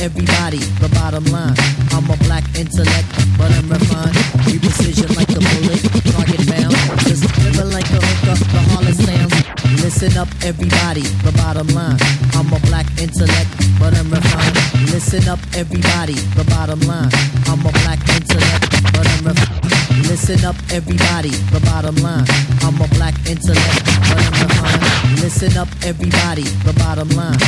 everybody. 0.00 0.58
The 0.80 0.88
bottom 0.94 1.24
line. 1.26 1.56
I'm 1.92 2.08
a 2.10 2.16
black 2.24 2.44
intellect, 2.56 3.08
but 3.38 3.50
I'm 3.52 3.68
refined. 3.68 4.16
We 4.46 4.58
precision 4.58 5.08
like 5.14 5.30
a 5.30 5.40
bullet, 5.40 5.82
target 6.12 6.42
bound. 6.48 6.74
Just 7.08 7.24
living 7.40 7.70
like 7.72 7.88
a 7.90 8.00
hooker, 8.00 8.36
the 8.36 8.60
Harlem 8.72 8.94
sounds. 8.94 9.34
Listen 9.82 10.16
up, 10.18 10.28
everybody. 10.42 11.02
The 11.24 11.32
bottom 11.36 11.68
line. 11.68 11.98
I'm 12.34 12.52
a 12.52 12.60
black 12.68 12.86
intellect, 12.98 13.50
but 13.78 13.96
I'm 13.96 14.10
refined. 14.10 14.56
Listen 14.92 15.28
up, 15.28 15.40
everybody. 15.54 16.14
The 16.36 16.44
bottom 16.50 16.80
line. 16.80 17.10
I'm 17.46 17.64
a 17.64 17.72
black 17.84 18.00
intellect, 18.12 18.64
but 18.92 19.06
I'm 19.06 19.24
refined. 19.24 20.08
Listen 20.08 20.44
up, 20.44 20.56
everybody. 20.70 21.30
The 21.54 21.60
bottom 21.64 21.96
line. 21.96 22.26
I'm 22.62 22.76
a 22.80 22.88
black 22.96 23.14
intellect, 23.26 23.84
but 24.08 24.20
I'm 24.20 24.34
refined. 24.44 25.20
Listen 25.22 25.56
up, 25.56 25.68
everybody. 25.84 26.44
The 26.66 26.74
bottom 26.74 27.08
line. 27.10 27.45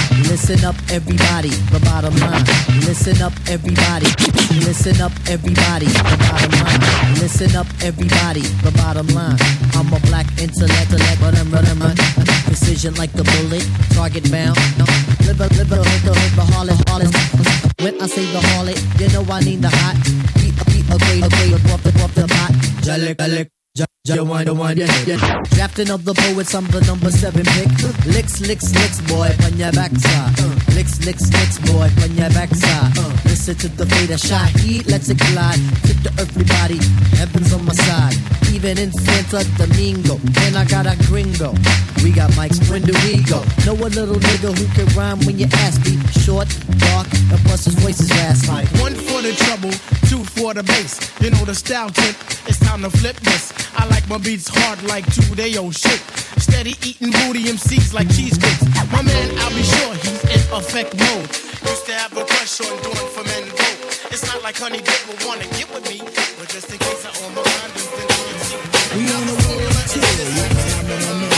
Listen 0.48 0.64
up, 0.64 0.76
everybody. 0.88 1.52
The 1.68 1.80
bottom 1.84 2.16
line. 2.24 2.40
Listen 2.88 3.20
up, 3.20 3.36
everybody. 3.52 4.08
Listen 4.64 4.96
up, 4.96 5.12
everybody. 5.28 5.84
The 5.84 6.16
bottom 6.24 6.52
line. 6.64 6.80
Listen 7.20 7.52
up, 7.52 7.68
everybody. 7.84 8.40
The 8.64 8.72
bottom 8.80 9.06
line. 9.12 9.36
I'm 9.76 9.92
a 9.92 10.00
black 10.08 10.24
intellect, 10.40 10.88
but 11.20 11.36
I'm 11.36 11.52
running 11.52 11.78
run. 11.84 11.96
Precision 12.48 12.94
like 12.94 13.12
a 13.20 13.24
bullet, 13.28 13.68
target 13.92 14.24
bound. 14.32 14.56
Live 15.28 15.36
a 15.36 15.52
live 15.52 15.68
a 15.68 15.84
live 15.84 16.08
a 16.08 16.12
live 16.16 16.38
a 16.40 16.44
harlot, 16.48 16.80
harlot. 16.88 17.84
When 17.84 18.00
I 18.00 18.06
say 18.06 18.24
the 18.32 18.40
harlot, 18.48 18.80
you 18.96 19.12
know 19.12 19.28
I 19.28 19.40
need 19.44 19.60
the 19.60 19.68
hot. 19.68 20.00
Beat 20.40 20.56
beat 20.72 20.88
a 20.88 20.96
great 20.96 21.24
a 21.24 21.28
great 21.28 21.60
off 21.68 21.82
the 21.84 21.92
off 22.00 22.14
the 22.16 22.24
pot. 22.24 22.52
Jalik 22.80 23.20
jalik. 23.20 23.57
The 24.04 24.24
one, 24.24 24.44
the 24.46 24.54
one, 24.54 24.76
yeah. 24.76 24.86
Drafting 25.50 25.90
of 25.90 26.04
the 26.04 26.14
poets, 26.14 26.54
I'm 26.54 26.66
the 26.68 26.80
number 26.80 27.10
seven 27.10 27.44
pick. 27.44 27.68
Licks, 28.06 28.40
licks, 28.40 28.74
licks, 28.74 29.00
boy, 29.02 29.30
on 29.44 29.56
your 29.56 29.72
backside. 29.72 30.38
Licks, 30.74 31.04
licks, 31.04 31.30
licks, 31.32 31.58
boy, 31.70 31.90
on 32.02 32.14
your 32.16 32.30
backside. 32.30 33.27
Listen 33.38 33.70
to 33.70 33.76
the 33.76 33.86
fate 33.86 34.10
of 34.10 34.18
shot 34.18 34.50
heat, 34.58 34.84
let's 34.88 35.08
it 35.08 35.16
collide. 35.20 35.62
Tip 35.86 35.96
the 36.02 36.10
earthly 36.18 36.42
body, 36.58 36.82
heaven's 37.14 37.54
on 37.54 37.64
my 37.64 37.72
side. 37.72 38.18
Even 38.50 38.76
in 38.76 38.90
Santo 38.90 39.46
Domingo, 39.54 40.18
and 40.42 40.58
I 40.58 40.66
got 40.66 40.90
a 40.90 40.98
gringo. 41.06 41.54
We 42.02 42.10
got 42.10 42.34
mics, 42.34 42.58
when 42.68 42.82
do 42.82 42.90
we 43.06 43.22
go? 43.22 43.38
Know 43.62 43.78
a 43.78 43.88
little 43.94 44.18
nigga 44.18 44.50
who 44.50 44.66
can 44.74 44.90
rhyme 44.98 45.22
when 45.22 45.38
you 45.38 45.46
ask 45.62 45.78
me. 45.86 46.02
Short, 46.26 46.50
dark, 46.90 47.06
and 47.30 47.38
plus 47.46 47.64
his 47.64 47.78
voice 47.78 48.00
is 48.00 48.10
raspy. 48.10 48.66
One 48.82 48.98
for 49.06 49.22
the 49.22 49.30
trouble, 49.46 49.70
two 50.10 50.26
for 50.34 50.52
the 50.52 50.64
bass. 50.64 50.98
You 51.22 51.30
know 51.30 51.44
the 51.46 51.54
style 51.54 51.90
tip, 51.90 52.16
it's 52.50 52.58
time 52.58 52.82
to 52.82 52.90
flip 52.90 53.16
this. 53.22 53.54
I 53.78 53.86
like 53.86 54.08
my 54.08 54.18
beats 54.18 54.50
hard 54.50 54.82
like 54.82 55.06
two 55.14 55.36
day 55.36 55.56
old 55.56 55.76
shit. 55.76 56.02
Steady 56.42 56.74
eating 56.82 57.12
booty 57.22 57.44
MCs 57.46 57.94
like 57.94 58.08
cheesecakes. 58.10 58.66
My 58.90 59.02
man, 59.02 59.30
I'll 59.38 59.54
be 59.54 59.62
sure 59.62 59.94
he's 59.94 60.24
in 60.26 60.42
effect 60.52 60.98
mode. 60.98 61.30
Used 61.68 61.86
to 61.86 61.92
have 61.92 62.16
a 62.16 62.24
crush 62.24 62.60
on 62.60 62.82
doing 62.82 63.10
for 63.12 63.24
men 63.24 63.37
like 64.48 64.56
Honey 64.56 64.78
Dip 64.78 65.06
will 65.06 65.28
wanna 65.28 65.44
get 65.58 65.68
with 65.74 65.84
me, 65.90 65.98
but 66.38 66.48
just 66.48 66.72
in 66.72 66.78
case 66.78 67.04
I 67.04 67.10
own 67.22 67.34
my 67.34 67.42
mind, 67.44 67.72
We 68.96 69.04
on 69.12 69.26
the 69.26 69.38
you 69.94 71.37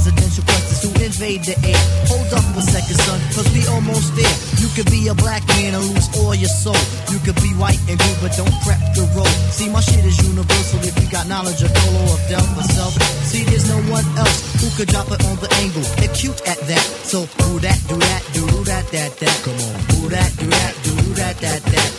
residential 0.01 0.43
questions 0.49 0.81
who 0.81 0.89
invade 0.97 1.45
the 1.45 1.53
air. 1.61 1.77
Hold 2.09 2.33
up 2.33 2.45
a 2.57 2.61
second, 2.65 2.97
son, 3.05 3.21
cause 3.37 3.45
we 3.53 3.61
almost 3.69 4.09
there. 4.17 4.35
You 4.57 4.67
could 4.73 4.89
be 4.89 5.07
a 5.13 5.13
black 5.13 5.45
man 5.61 5.77
and 5.77 5.83
lose 5.93 6.09
all 6.17 6.33
your 6.33 6.49
soul. 6.49 6.81
You 7.13 7.21
could 7.21 7.37
be 7.37 7.53
white 7.61 7.77
and 7.85 8.01
blue, 8.01 8.17
but 8.17 8.33
don't 8.33 8.49
prep 8.65 8.81
the 8.97 9.05
road. 9.13 9.29
See, 9.53 9.69
my 9.69 9.79
shit 9.79 10.01
is 10.01 10.17
universal 10.25 10.81
if 10.81 10.97
you 10.97 11.07
got 11.13 11.29
knowledge 11.29 11.61
of 11.61 11.69
Dolo 11.69 12.01
or 12.09 12.19
Del 12.25 12.41
myself. 12.57 12.97
See, 13.29 13.45
there's 13.45 13.69
no 13.69 13.77
one 13.93 14.05
else 14.17 14.41
who 14.57 14.73
could 14.73 14.89
drop 14.89 15.05
it 15.13 15.21
on 15.29 15.37
the 15.37 15.49
angle. 15.61 15.85
They're 16.01 16.13
cute 16.17 16.41
at 16.49 16.57
that. 16.65 16.85
So, 17.05 17.29
do 17.45 17.61
that, 17.61 17.77
do 17.85 17.97
that, 18.01 18.21
do 18.33 18.45
that, 18.65 18.85
that, 18.89 19.11
that. 19.21 19.35
Come 19.45 19.59
on. 19.61 19.77
Do 19.93 20.09
that, 20.09 20.33
do 20.41 20.47
that, 20.49 20.73
do 20.81 20.95
that, 21.13 21.35
that, 21.45 21.61
that. 21.61 21.89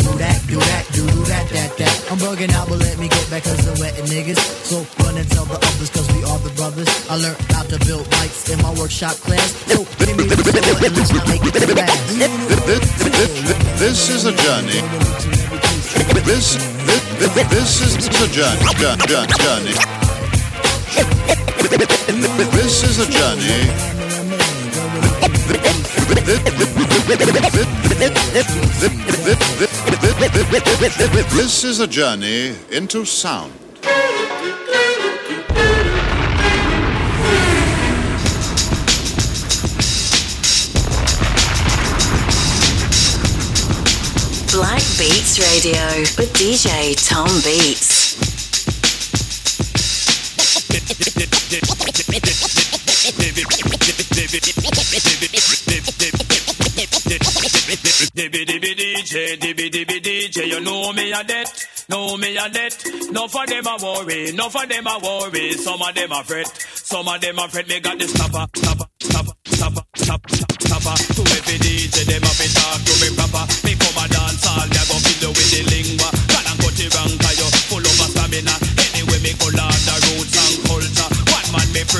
Do 0.00 0.12
that, 0.16 0.38
do 0.48 0.56
that, 0.56 0.84
do 0.96 1.04
that, 1.28 1.46
that, 1.52 1.70
that. 1.76 1.94
I'm 2.10 2.18
bugging 2.18 2.52
out, 2.56 2.68
but 2.68 2.78
let 2.80 2.96
me 2.98 3.08
get 3.08 3.28
back 3.28 3.44
cause 3.44 3.68
I'm 3.68 3.76
wetting 3.80 4.08
niggas. 4.08 4.40
So, 4.64 4.80
run 5.04 5.16
and 5.16 5.28
tell 5.30 5.44
the 5.44 5.60
others 5.60 5.90
cause 5.90 6.08
we 6.16 6.24
are 6.24 6.38
the 6.40 6.52
brothers. 6.56 6.88
I 7.10 7.16
learned 7.16 7.49
how 7.52 7.62
to 7.64 7.78
build 7.86 8.06
mics 8.16 8.50
in 8.52 8.60
my 8.62 8.72
workshop 8.80 9.16
class. 9.26 9.54
This 13.78 14.10
is 14.10 14.26
a 14.26 14.32
journey. 14.32 14.80
This 16.24 16.56
this, 16.86 17.34
this 17.50 17.80
is 17.80 17.94
a 17.96 18.28
journey, 18.30 18.64
journey. 19.38 19.74
This 22.52 22.82
is 22.84 22.98
a 22.98 23.06
journey. 23.10 23.90
This 31.30 31.64
is 31.64 31.80
a 31.80 31.86
journey 31.86 32.54
into 32.70 33.04
sound. 33.04 33.52
Black 44.60 44.84
Beats 44.98 45.40
Radio 45.40 45.80
with 46.20 46.30
DJ 46.34 46.92
Tom 47.08 47.24
Beats. 47.40 48.12
DJ, 59.00 60.02
DJ, 60.04 60.46
you 60.46 60.60
know 60.60 60.92
me 60.92 61.10
a 61.10 61.24
debt, 61.24 61.66
know 61.88 62.18
me 62.18 62.36
a 62.36 62.50
debt. 62.50 62.84
No 63.12 63.28
for 63.28 63.46
them 63.46 63.66
a 63.66 63.78
worry, 63.82 64.32
no 64.32 64.50
for 64.50 64.66
them 64.66 64.86
a 64.86 64.98
worry. 65.02 65.52
Some 65.52 65.80
of 65.80 65.94
them 65.94 66.12
a 66.12 66.22
fret, 66.22 66.48
some 66.74 67.08
of 67.08 67.18
them 67.18 67.38
a 67.38 67.48
fret. 67.48 67.66
Me 67.66 67.80
got 67.80 67.98
the 67.98 68.06
stopper, 68.06 68.46
stopper, 68.54 68.84
stopper, 69.00 69.32
stopper, 69.46 69.82
stopper, 69.96 70.28
stopper. 70.28 70.96
To 71.14 71.22
every 71.22 71.58
DJ, 71.64 72.04
them 72.04 72.22
a 72.24 72.26
fit 72.26 72.52
talk 72.52 72.84
to 72.84 72.92
me 73.00 73.16
proper. 73.16 73.79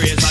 Man 0.01 0.30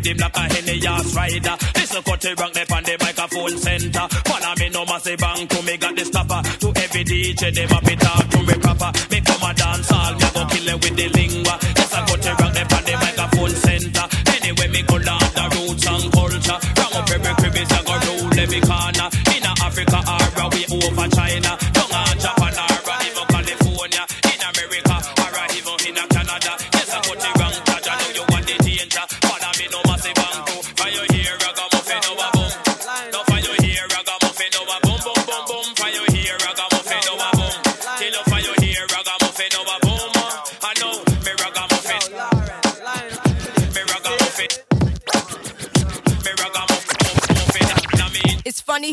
on 0.00 0.02
the 0.02 0.10
rhythm 0.10 0.18
like 0.18 0.36
a 0.36 0.54
henny 0.54 0.86
ass 0.86 1.14
rider. 1.14 1.56
Listen 1.74 2.02
cut 2.02 2.24
it 2.24 2.40
rock 2.40 2.56
up 2.56 2.72
on 2.72 2.82
the 2.84 2.96
microphone 3.00 3.58
center. 3.58 4.08
Follow 4.24 4.54
me 4.58 4.68
no 4.70 4.84
massive 4.84 5.18
bang 5.18 5.46
to 5.46 5.62
me 5.62 5.76
got 5.76 5.96
the 5.96 6.04
stopper. 6.04 6.42
To 6.60 6.68
every 6.76 7.04
DJ 7.04 7.54
them 7.54 7.72
up 7.72 7.89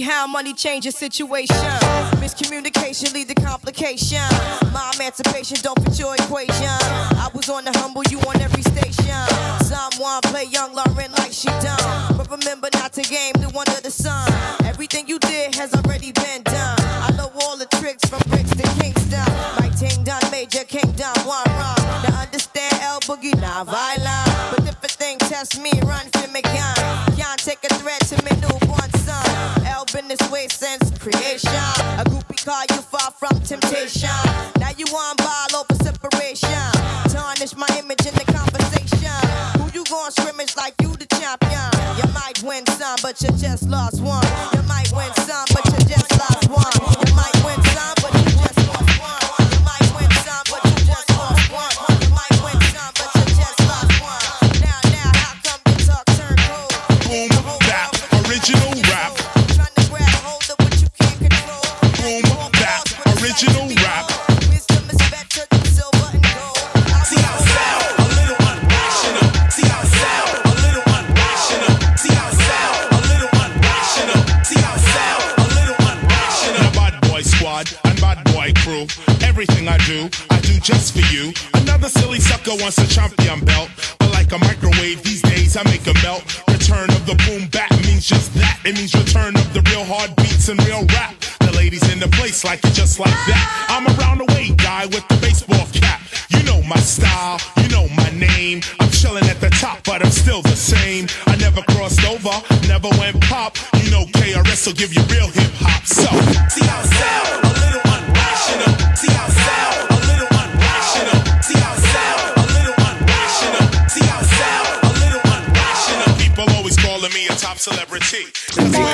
how 0.07 0.25
money 0.25 0.53
changes 0.53 0.95
situation. 0.95 1.55
Miscommunication 2.23 3.13
lead 3.13 3.27
to 3.27 3.35
complication. 3.35 4.23
My 4.71 4.91
emancipation 4.95 5.57
don't 5.61 5.77
fit 5.83 5.99
your 5.99 6.15
equation. 6.15 6.77
I 7.23 7.29
was 7.33 7.49
on 7.49 7.65
the 7.65 7.77
humble, 7.77 8.03
you 8.09 8.17
on 8.21 8.39
every 8.39 8.63
station. 8.63 9.19
Someone 9.67 10.21
play 10.31 10.45
young 10.45 10.73
Lauryn 10.73 11.11
like 11.19 11.33
she 11.33 11.49
done. 11.59 12.15
But 12.15 12.31
remember 12.31 12.69
not 12.73 12.93
to 12.93 13.01
game 13.01 13.33
the 13.33 13.51
under 13.51 13.81
the 13.81 13.91
sun. 13.91 14.31
Everything 14.63 15.07
you 15.09 15.19
did 15.19 15.53
has 15.55 15.73
already 15.75 16.13
been 16.13 16.41
done. 16.43 16.79
I 16.79 17.11
know 17.17 17.29
all 17.41 17.57
the 17.57 17.67
tricks 17.77 18.07
from 18.07 18.21
bricks 18.29 18.51
to 18.51 18.63
Kingston. 18.79 19.27
My 19.59 19.69
ting 19.77 20.05
done, 20.05 20.23
major 20.31 20.63
kingdom, 20.63 21.15
one 21.27 21.43
run. 21.59 21.75
To 22.05 22.11
understand 22.13 22.73
L 22.81 23.01
Boogie, 23.01 23.35
not 23.41 23.67
violent. 23.67 24.55
But 24.55 24.63
if 24.71 24.83
a 24.83 24.87
thing 24.87 25.17
test 25.19 25.59
me, 25.59 25.71
run 25.83 26.07
for 26.15 26.31
me 26.31 26.41
since 30.45 30.91
creation. 30.99 31.49
A 31.97 32.03
groupie 32.05 32.45
call 32.45 32.61
you 32.69 32.81
far 32.81 33.09
from 33.11 33.39
temptation. 33.41 34.09
Now 34.59 34.69
you 34.77 34.85
on 34.85 35.15
ball 35.17 35.61
over 35.61 35.73
separation. 35.83 36.49
Tarnish 37.09 37.55
my 37.55 37.67
image 37.79 38.05
in 38.05 38.13
the 38.13 38.25
conversation. 38.31 39.17
Who 39.59 39.71
you 39.73 39.83
gon' 39.85 40.11
scrimmage 40.11 40.55
like 40.55 40.75
you 40.81 40.93
the 40.95 41.07
champion? 41.17 41.69
You 41.97 42.05
might 42.13 42.41
win 42.43 42.65
some, 42.77 42.97
but 43.01 43.19
you 43.21 43.29
just 43.29 43.67
lost 43.67 44.01
one. 44.01 44.25
You 44.53 44.61
might 44.63 44.91
win 44.93 45.11
crew. 78.67 78.85
Everything 79.23 79.67
I 79.67 79.77
do, 79.87 80.09
I 80.29 80.39
do 80.41 80.59
just 80.59 80.91
for 80.91 81.05
you. 81.15 81.31
Another 81.53 81.87
silly 81.87 82.19
sucker 82.19 82.51
wants 82.59 82.77
a 82.77 82.87
champion 82.87 83.39
belt. 83.45 83.69
But 83.99 84.11
like 84.11 84.31
a 84.33 84.39
microwave 84.39 85.01
these 85.03 85.21
days, 85.21 85.55
I 85.55 85.63
make 85.63 85.87
a 85.87 85.95
melt. 86.03 86.23
Return 86.51 86.89
of 86.91 87.05
the 87.05 87.15
boom 87.25 87.47
bap 87.47 87.71
means 87.87 88.05
just 88.05 88.33
that. 88.35 88.59
It 88.65 88.75
means 88.75 88.93
return 88.93 89.35
of 89.37 89.47
the 89.53 89.61
real 89.71 89.85
hard 89.85 90.13
beats 90.17 90.49
and 90.49 90.59
real 90.67 90.83
rap. 90.97 91.15
The 91.39 91.53
ladies 91.55 91.87
in 91.93 91.99
the 91.99 92.09
place 92.19 92.43
like 92.43 92.59
it 92.65 92.73
just 92.73 92.99
like 92.99 93.19
that. 93.31 93.45
I'm 93.71 93.87
around 93.95 94.17
the 94.19 94.27
way 94.35 94.51
guy 94.51 94.85
with 94.87 95.07
the 95.07 95.17
baseball 95.23 95.65
cap. 95.71 96.01
You 96.29 96.43
know 96.43 96.61
my 96.63 96.79
style, 96.79 97.39
you 97.63 97.69
know 97.69 97.87
my 97.95 98.11
name. 98.11 98.61
I'm 98.81 98.91
chilling 98.91 99.25
at 99.31 99.39
the 99.39 99.49
top, 99.61 99.79
but 99.85 100.03
I'm 100.03 100.11
still 100.11 100.41
the 100.41 100.59
same. 100.59 101.07
I 101.25 101.37
never 101.37 101.61
crossed 101.71 102.03
over, 102.03 102.35
never 102.67 102.89
went 102.99 103.21
pop. 103.21 103.55
You 103.79 103.91
know 103.91 104.03
KRS 104.19 104.67
will 104.67 104.75
give 104.75 104.93
you 104.93 105.03
real 105.07 105.29
hip 105.31 105.53
hop. 105.55 105.85
So 105.85 106.11
See 106.51 106.65
how 106.67 106.81
it 106.83 106.91
sound, 106.99 107.56
calling 117.57 117.79
me 117.79 117.97
a 117.97 117.99
top 117.99 117.99
celebrity. 117.99 118.25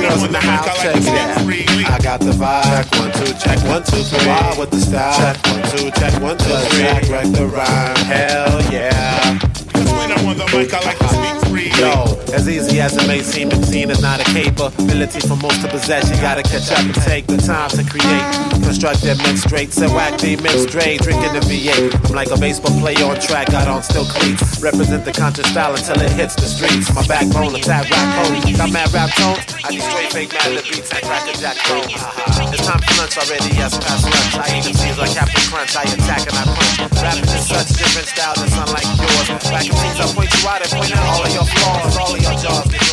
girls 0.01 0.24
in 0.24 0.32
the 0.32 0.39
house, 0.39 0.82
check 0.82 0.95
it 0.95 1.07
out. 1.07 1.91
I 1.91 1.99
got 2.01 2.20
the 2.20 2.32
vibe. 2.32 2.64
Check 2.64 2.99
one, 2.99 3.11
two, 3.11 3.34
check 3.39 3.64
one, 3.68 3.84
two, 3.84 4.03
three. 4.03 4.28
Wild 4.28 4.59
with 4.59 4.72
the 4.72 4.80
style. 4.80 5.18
Check 5.18 5.38
one, 5.47 5.64
two, 5.72 5.91
check 5.91 6.22
one, 6.22 6.38
two, 6.38 6.45
three. 6.45 6.84
Jack 6.84 7.09
wreck 7.09 7.32
the 7.32 7.45
rhyme. 7.47 7.95
Hell 8.05 8.61
yeah. 8.72 9.39
When 9.74 10.11
I'm 10.11 10.28
on 10.28 10.38
the 10.38 10.45
mic, 10.55 10.74
I 10.74 10.80
like 10.86 10.99
to 10.99 11.07
speak 11.07 11.43
Yo, 11.54 12.18
as 12.34 12.49
easy 12.49 12.82
as 12.82 12.97
it 12.97 13.08
may 13.08 13.22
seem, 13.22 13.49
the 13.49 13.62
is 13.62 14.01
not 14.01 14.20
a 14.20 14.24
capability 14.34 15.20
for 15.22 15.36
most 15.38 15.62
to 15.62 15.68
possess. 15.68 16.10
You 16.10 16.18
gotta 16.18 16.41
catch 16.41 16.72
up 16.72 16.82
and 16.82 16.95
take 17.06 17.28
the 17.28 17.38
time 17.38 17.70
to 17.78 17.84
create. 17.86 18.26
Construct 18.66 19.01
them 19.01 19.18
men 19.22 19.38
straight, 19.38 19.72
set 19.72 19.89
whack 19.91 20.18
the 20.18 20.36
men 20.41 20.58
straight. 20.66 21.01
Drinking 21.01 21.34
the 21.34 21.45
V8. 21.45 22.10
I'm 22.10 22.16
like 22.16 22.32
a 22.32 22.38
baseball 22.38 22.74
player 22.82 23.06
on 23.06 23.20
track, 23.22 23.51
got 23.51 23.68
on 23.68 23.84
still 23.84 24.06
cleats. 24.06 24.62
Represent 24.64 25.06
the 25.06 25.12
conscious 25.14 25.45
style 25.45 25.76
until 25.76 26.01
it 26.01 26.12
hits 26.18 26.34
the 26.36 26.49
streets. 26.49 26.89
My 26.95 27.06
backbone, 27.06 27.54
attack 27.54 27.89
rap 27.89 28.08
pose. 28.26 28.58
Got 28.58 28.72
mad 28.74 28.89
rap 28.93 29.14
tones. 29.14 29.45
I 29.62 29.70
do 29.70 29.80
straight 29.80 30.10
fake 30.10 30.34
mad 30.34 30.58
lip 30.58 30.66
beats 30.66 30.89
and 30.89 31.04
crack 31.06 31.24
jack 31.38 31.58
bone. 31.70 31.86
Uh-huh. 31.86 32.49
It's 32.49 32.66
time 32.66 32.82
for 32.82 32.93
lunch 32.97 33.16
already, 33.20 33.51
yes, 33.54 33.78
past 33.78 34.10
lunch. 34.10 34.34
I 34.41 34.58
eat 34.58 34.66
MCs 34.66 34.97
like 34.97 35.14
Captain 35.14 35.43
Crunch. 35.51 35.76
I 35.78 35.84
attack 35.86 36.24
and 36.26 36.36
I 36.39 36.43
punch. 36.49 36.97
Rapping 36.97 37.30
is 37.30 37.45
such 37.45 37.70
different 37.78 38.08
style 38.10 38.36
that's 38.39 38.58
unlike 38.58 38.89
yours. 38.97 39.28
Back 39.54 39.68
in 39.68 39.76
I 39.76 40.08
point 40.16 40.32
you 40.34 40.49
out 40.49 40.62
and 40.64 40.72
point 40.72 40.91
out 40.95 41.06
all 41.14 41.22
of 41.22 41.32
your 41.36 41.43
flaws, 41.46 41.98
all 41.98 42.16
of 42.16 42.41
jaws. 42.41 42.84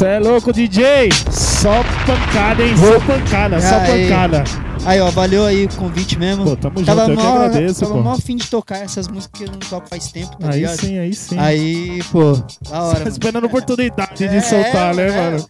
Cê 0.00 0.06
é 0.06 0.18
louco, 0.18 0.50
DJ? 0.50 1.10
Só 1.30 1.84
pancada, 2.06 2.62
hein? 2.62 2.74
Só 2.74 2.98
pancada, 3.00 3.60
só 3.60 3.80
pancada. 3.80 4.69
Aí, 4.84 4.98
ó, 5.00 5.10
valeu 5.10 5.44
aí 5.44 5.66
o 5.66 5.68
convite 5.76 6.18
mesmo. 6.18 6.44
Pô, 6.44 6.56
tamo 6.56 6.82
tava 6.82 7.00
junto, 7.06 7.12
eu 7.12 7.16
que 7.18 7.26
agradeço, 7.26 7.80
Tava 7.80 7.94
pô. 7.94 8.00
mó 8.02 8.12
afim 8.12 8.36
de 8.36 8.46
tocar 8.48 8.78
essas 8.78 9.06
músicas 9.08 9.38
que 9.38 9.44
eu 9.46 9.52
não 9.52 9.58
toco 9.58 9.86
faz 9.88 10.10
tempo, 10.10 10.36
tá 10.38 10.48
Aí 10.50 10.60
ligado? 10.60 10.80
sim, 10.80 10.98
aí 10.98 11.14
sim. 11.14 11.38
Aí, 11.38 12.02
pô, 12.10 12.32
da 12.68 12.82
hora, 12.82 12.92
Tá 12.94 12.98
mano. 13.00 13.08
esperando 13.08 13.44
a 13.44 13.46
oportunidade 13.46 14.24
É, 14.24 14.28
de 14.28 14.40
soltar, 14.40 14.94
né, 14.94 15.08
é, 15.08 15.10
mano? 15.30 15.48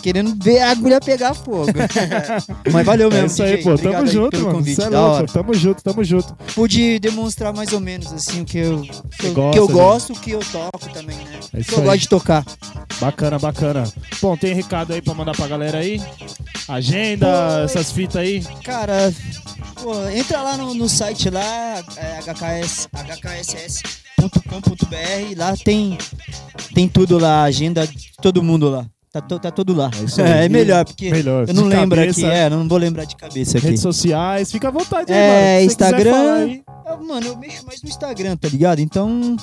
Querendo 0.00 0.34
ver 0.42 0.60
a 0.60 0.70
agulha 0.70 1.00
pegar 1.00 1.34
fogo. 1.34 1.66
Mas 2.72 2.86
valeu 2.86 3.10
mesmo, 3.10 3.24
É 3.24 3.26
isso 3.26 3.42
aí, 3.42 3.50
DJ. 3.56 3.62
pô. 3.64 3.70
Obrigado 3.72 3.92
Tamo 3.94 4.06
aí 4.08 4.12
junto, 4.14 4.30
pelo 4.30 4.44
mano. 4.44 4.58
convite, 4.58 4.76
Cê 4.76 4.82
é 4.86 4.90
da 4.90 5.00
louco. 5.00 5.14
hora. 5.16 5.26
Tamo 5.26 5.54
junto, 5.54 5.82
tamo 5.82 6.04
junto. 6.04 6.34
Pude 6.54 6.98
demonstrar 7.00 7.52
mais 7.52 7.72
ou 7.72 7.80
menos, 7.80 8.12
assim, 8.12 8.42
o 8.42 8.44
que 8.44 8.58
eu, 8.58 8.82
que 9.18 9.26
eu, 9.26 9.32
gosta, 9.34 9.50
que 9.52 9.58
eu 9.58 9.66
né? 9.68 9.72
gosto, 9.74 10.12
o 10.12 10.16
que 10.16 10.30
eu 10.30 10.40
toco 10.52 10.88
também, 10.94 11.16
né? 11.16 11.40
É 11.52 11.60
isso 11.60 11.68
que 11.70 11.74
eu 11.74 11.80
aí. 11.80 11.84
gosto 11.86 11.98
de 12.00 12.08
tocar. 12.08 12.44
Bacana, 13.00 13.38
bacana. 13.38 13.84
Bom, 14.20 14.36
tem 14.36 14.54
recado 14.54 14.92
aí 14.92 15.02
pra 15.02 15.12
mandar 15.14 15.32
pra 15.32 15.48
galera 15.48 15.78
aí? 15.78 16.00
Agenda, 16.68 17.62
essas 17.64 17.90
fitas 17.90 18.16
aí? 18.16 18.44
Cara, 18.64 19.12
pô, 19.82 20.08
entra 20.08 20.40
lá 20.42 20.56
no, 20.56 20.72
no 20.74 20.88
site 20.88 21.28
lá, 21.30 21.82
é, 21.96 22.18
HKS, 22.22 22.88
hkss.com.br, 24.22 25.36
lá 25.36 25.54
tem, 25.56 25.98
tem 26.74 26.88
tudo 26.88 27.18
lá, 27.18 27.42
agenda 27.42 27.86
de 27.86 28.10
todo 28.20 28.42
mundo 28.42 28.68
lá. 28.70 28.86
Tá, 29.12 29.20
to- 29.20 29.38
tá 29.38 29.50
tudo 29.50 29.74
lá. 29.74 29.90
É, 30.18 30.32
aí. 30.44 30.48
melhor, 30.50 30.84
porque 30.86 31.10
Melhor. 31.10 31.46
eu 31.46 31.52
não 31.54 31.64
De 31.68 31.74
lembro 31.76 31.98
cabeça. 31.98 32.26
aqui, 32.26 32.34
é, 32.34 32.48
não 32.48 32.66
vou 32.66 32.78
lembrar 32.78 33.04
de 33.04 33.14
cabeça 33.14 33.58
aqui. 33.58 33.66
Redes 33.66 33.82
sociais, 33.82 34.50
fica 34.50 34.68
à 34.68 34.70
vontade 34.70 35.12
aí, 35.12 35.18
É, 35.18 35.54
mano. 35.56 35.66
Instagram. 35.66 36.60
Eu- 36.86 37.02
Mano, 37.06 37.26
eu 37.26 37.36
mexo 37.36 37.66
mais 37.66 37.82
no 37.82 37.88
Instagram, 37.88 38.36
tá 38.36 38.48
ligado? 38.48 38.78
Então, 38.80 39.36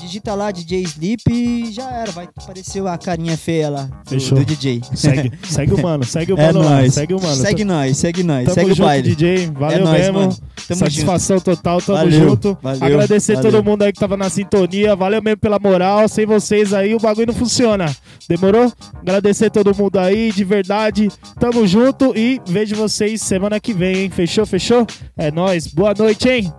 digita 0.00 0.34
lá 0.34 0.50
DJ 0.50 0.82
Sleep 0.82 1.22
e 1.30 1.72
já 1.72 1.90
era. 1.90 2.12
Vai 2.12 2.28
aparecer 2.36 2.86
a 2.86 2.96
carinha 2.98 3.36
feia 3.36 3.68
lá 3.70 3.88
do, 4.08 4.16
do 4.34 4.44
DJ. 4.44 4.80
Segue, 4.94 5.32
segue 5.48 5.74
o 5.74 5.82
mano, 5.82 6.04
segue 6.04 6.32
o 6.32 6.38
É 6.38 6.46
mano 6.46 6.60
lá, 6.60 6.70
nóis. 6.76 6.94
segue 6.94 7.14
o 7.14 7.20
mano. 7.22 7.36
Segue 7.36 7.64
nós, 7.64 7.96
segue 7.96 8.22
nós, 8.22 8.44
Tamo 8.44 8.54
segue 8.54 8.70
o 8.70 8.74
junto, 8.74 8.86
baile. 8.86 9.14
DJ, 9.14 9.46
valeu 9.52 9.78
É 9.78 9.80
nóis, 9.80 10.00
mesmo. 10.00 10.18
mano. 10.20 10.36
Tamo 10.68 10.78
Satisfação 10.78 11.40
total, 11.40 11.80
tamo 11.82 11.98
Valeu, 11.98 12.28
junto. 12.28 12.56
valeu, 12.62 12.84
Agradecer 12.84 13.34
valeu. 13.36 13.50
todo 13.50 13.64
mundo 13.64 13.82
aí 13.82 13.92
que 13.92 13.98
tava 13.98 14.16
na 14.16 14.30
sintonia, 14.30 14.94
valeu 14.94 15.20
mesmo 15.20 15.38
pela 15.38 15.58
moral. 15.58 16.06
Sem 16.08 16.26
vocês 16.26 16.72
aí 16.72 16.94
o 16.94 17.00
bagulho 17.00 17.26
não 17.28 17.34
funciona. 17.34 17.94
Demorou? 18.28 18.72
Agradecer 19.00 19.50
todo 19.50 19.74
mundo 19.74 19.98
aí, 19.98 20.30
de 20.30 20.44
verdade. 20.44 21.08
Tamo 21.40 21.66
junto 21.66 22.16
e 22.16 22.40
vejo 22.46 22.76
vocês 22.76 23.20
semana 23.20 23.58
que 23.58 23.72
vem, 23.72 23.96
hein? 24.04 24.10
Fechou, 24.10 24.46
fechou? 24.46 24.86
É 25.16 25.30
nóis. 25.32 25.66
Boa 25.66 25.92
noite, 25.98 26.28
hein? 26.28 26.52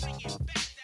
Bring 0.00 0.20
it 0.20 0.46
back. 0.46 0.75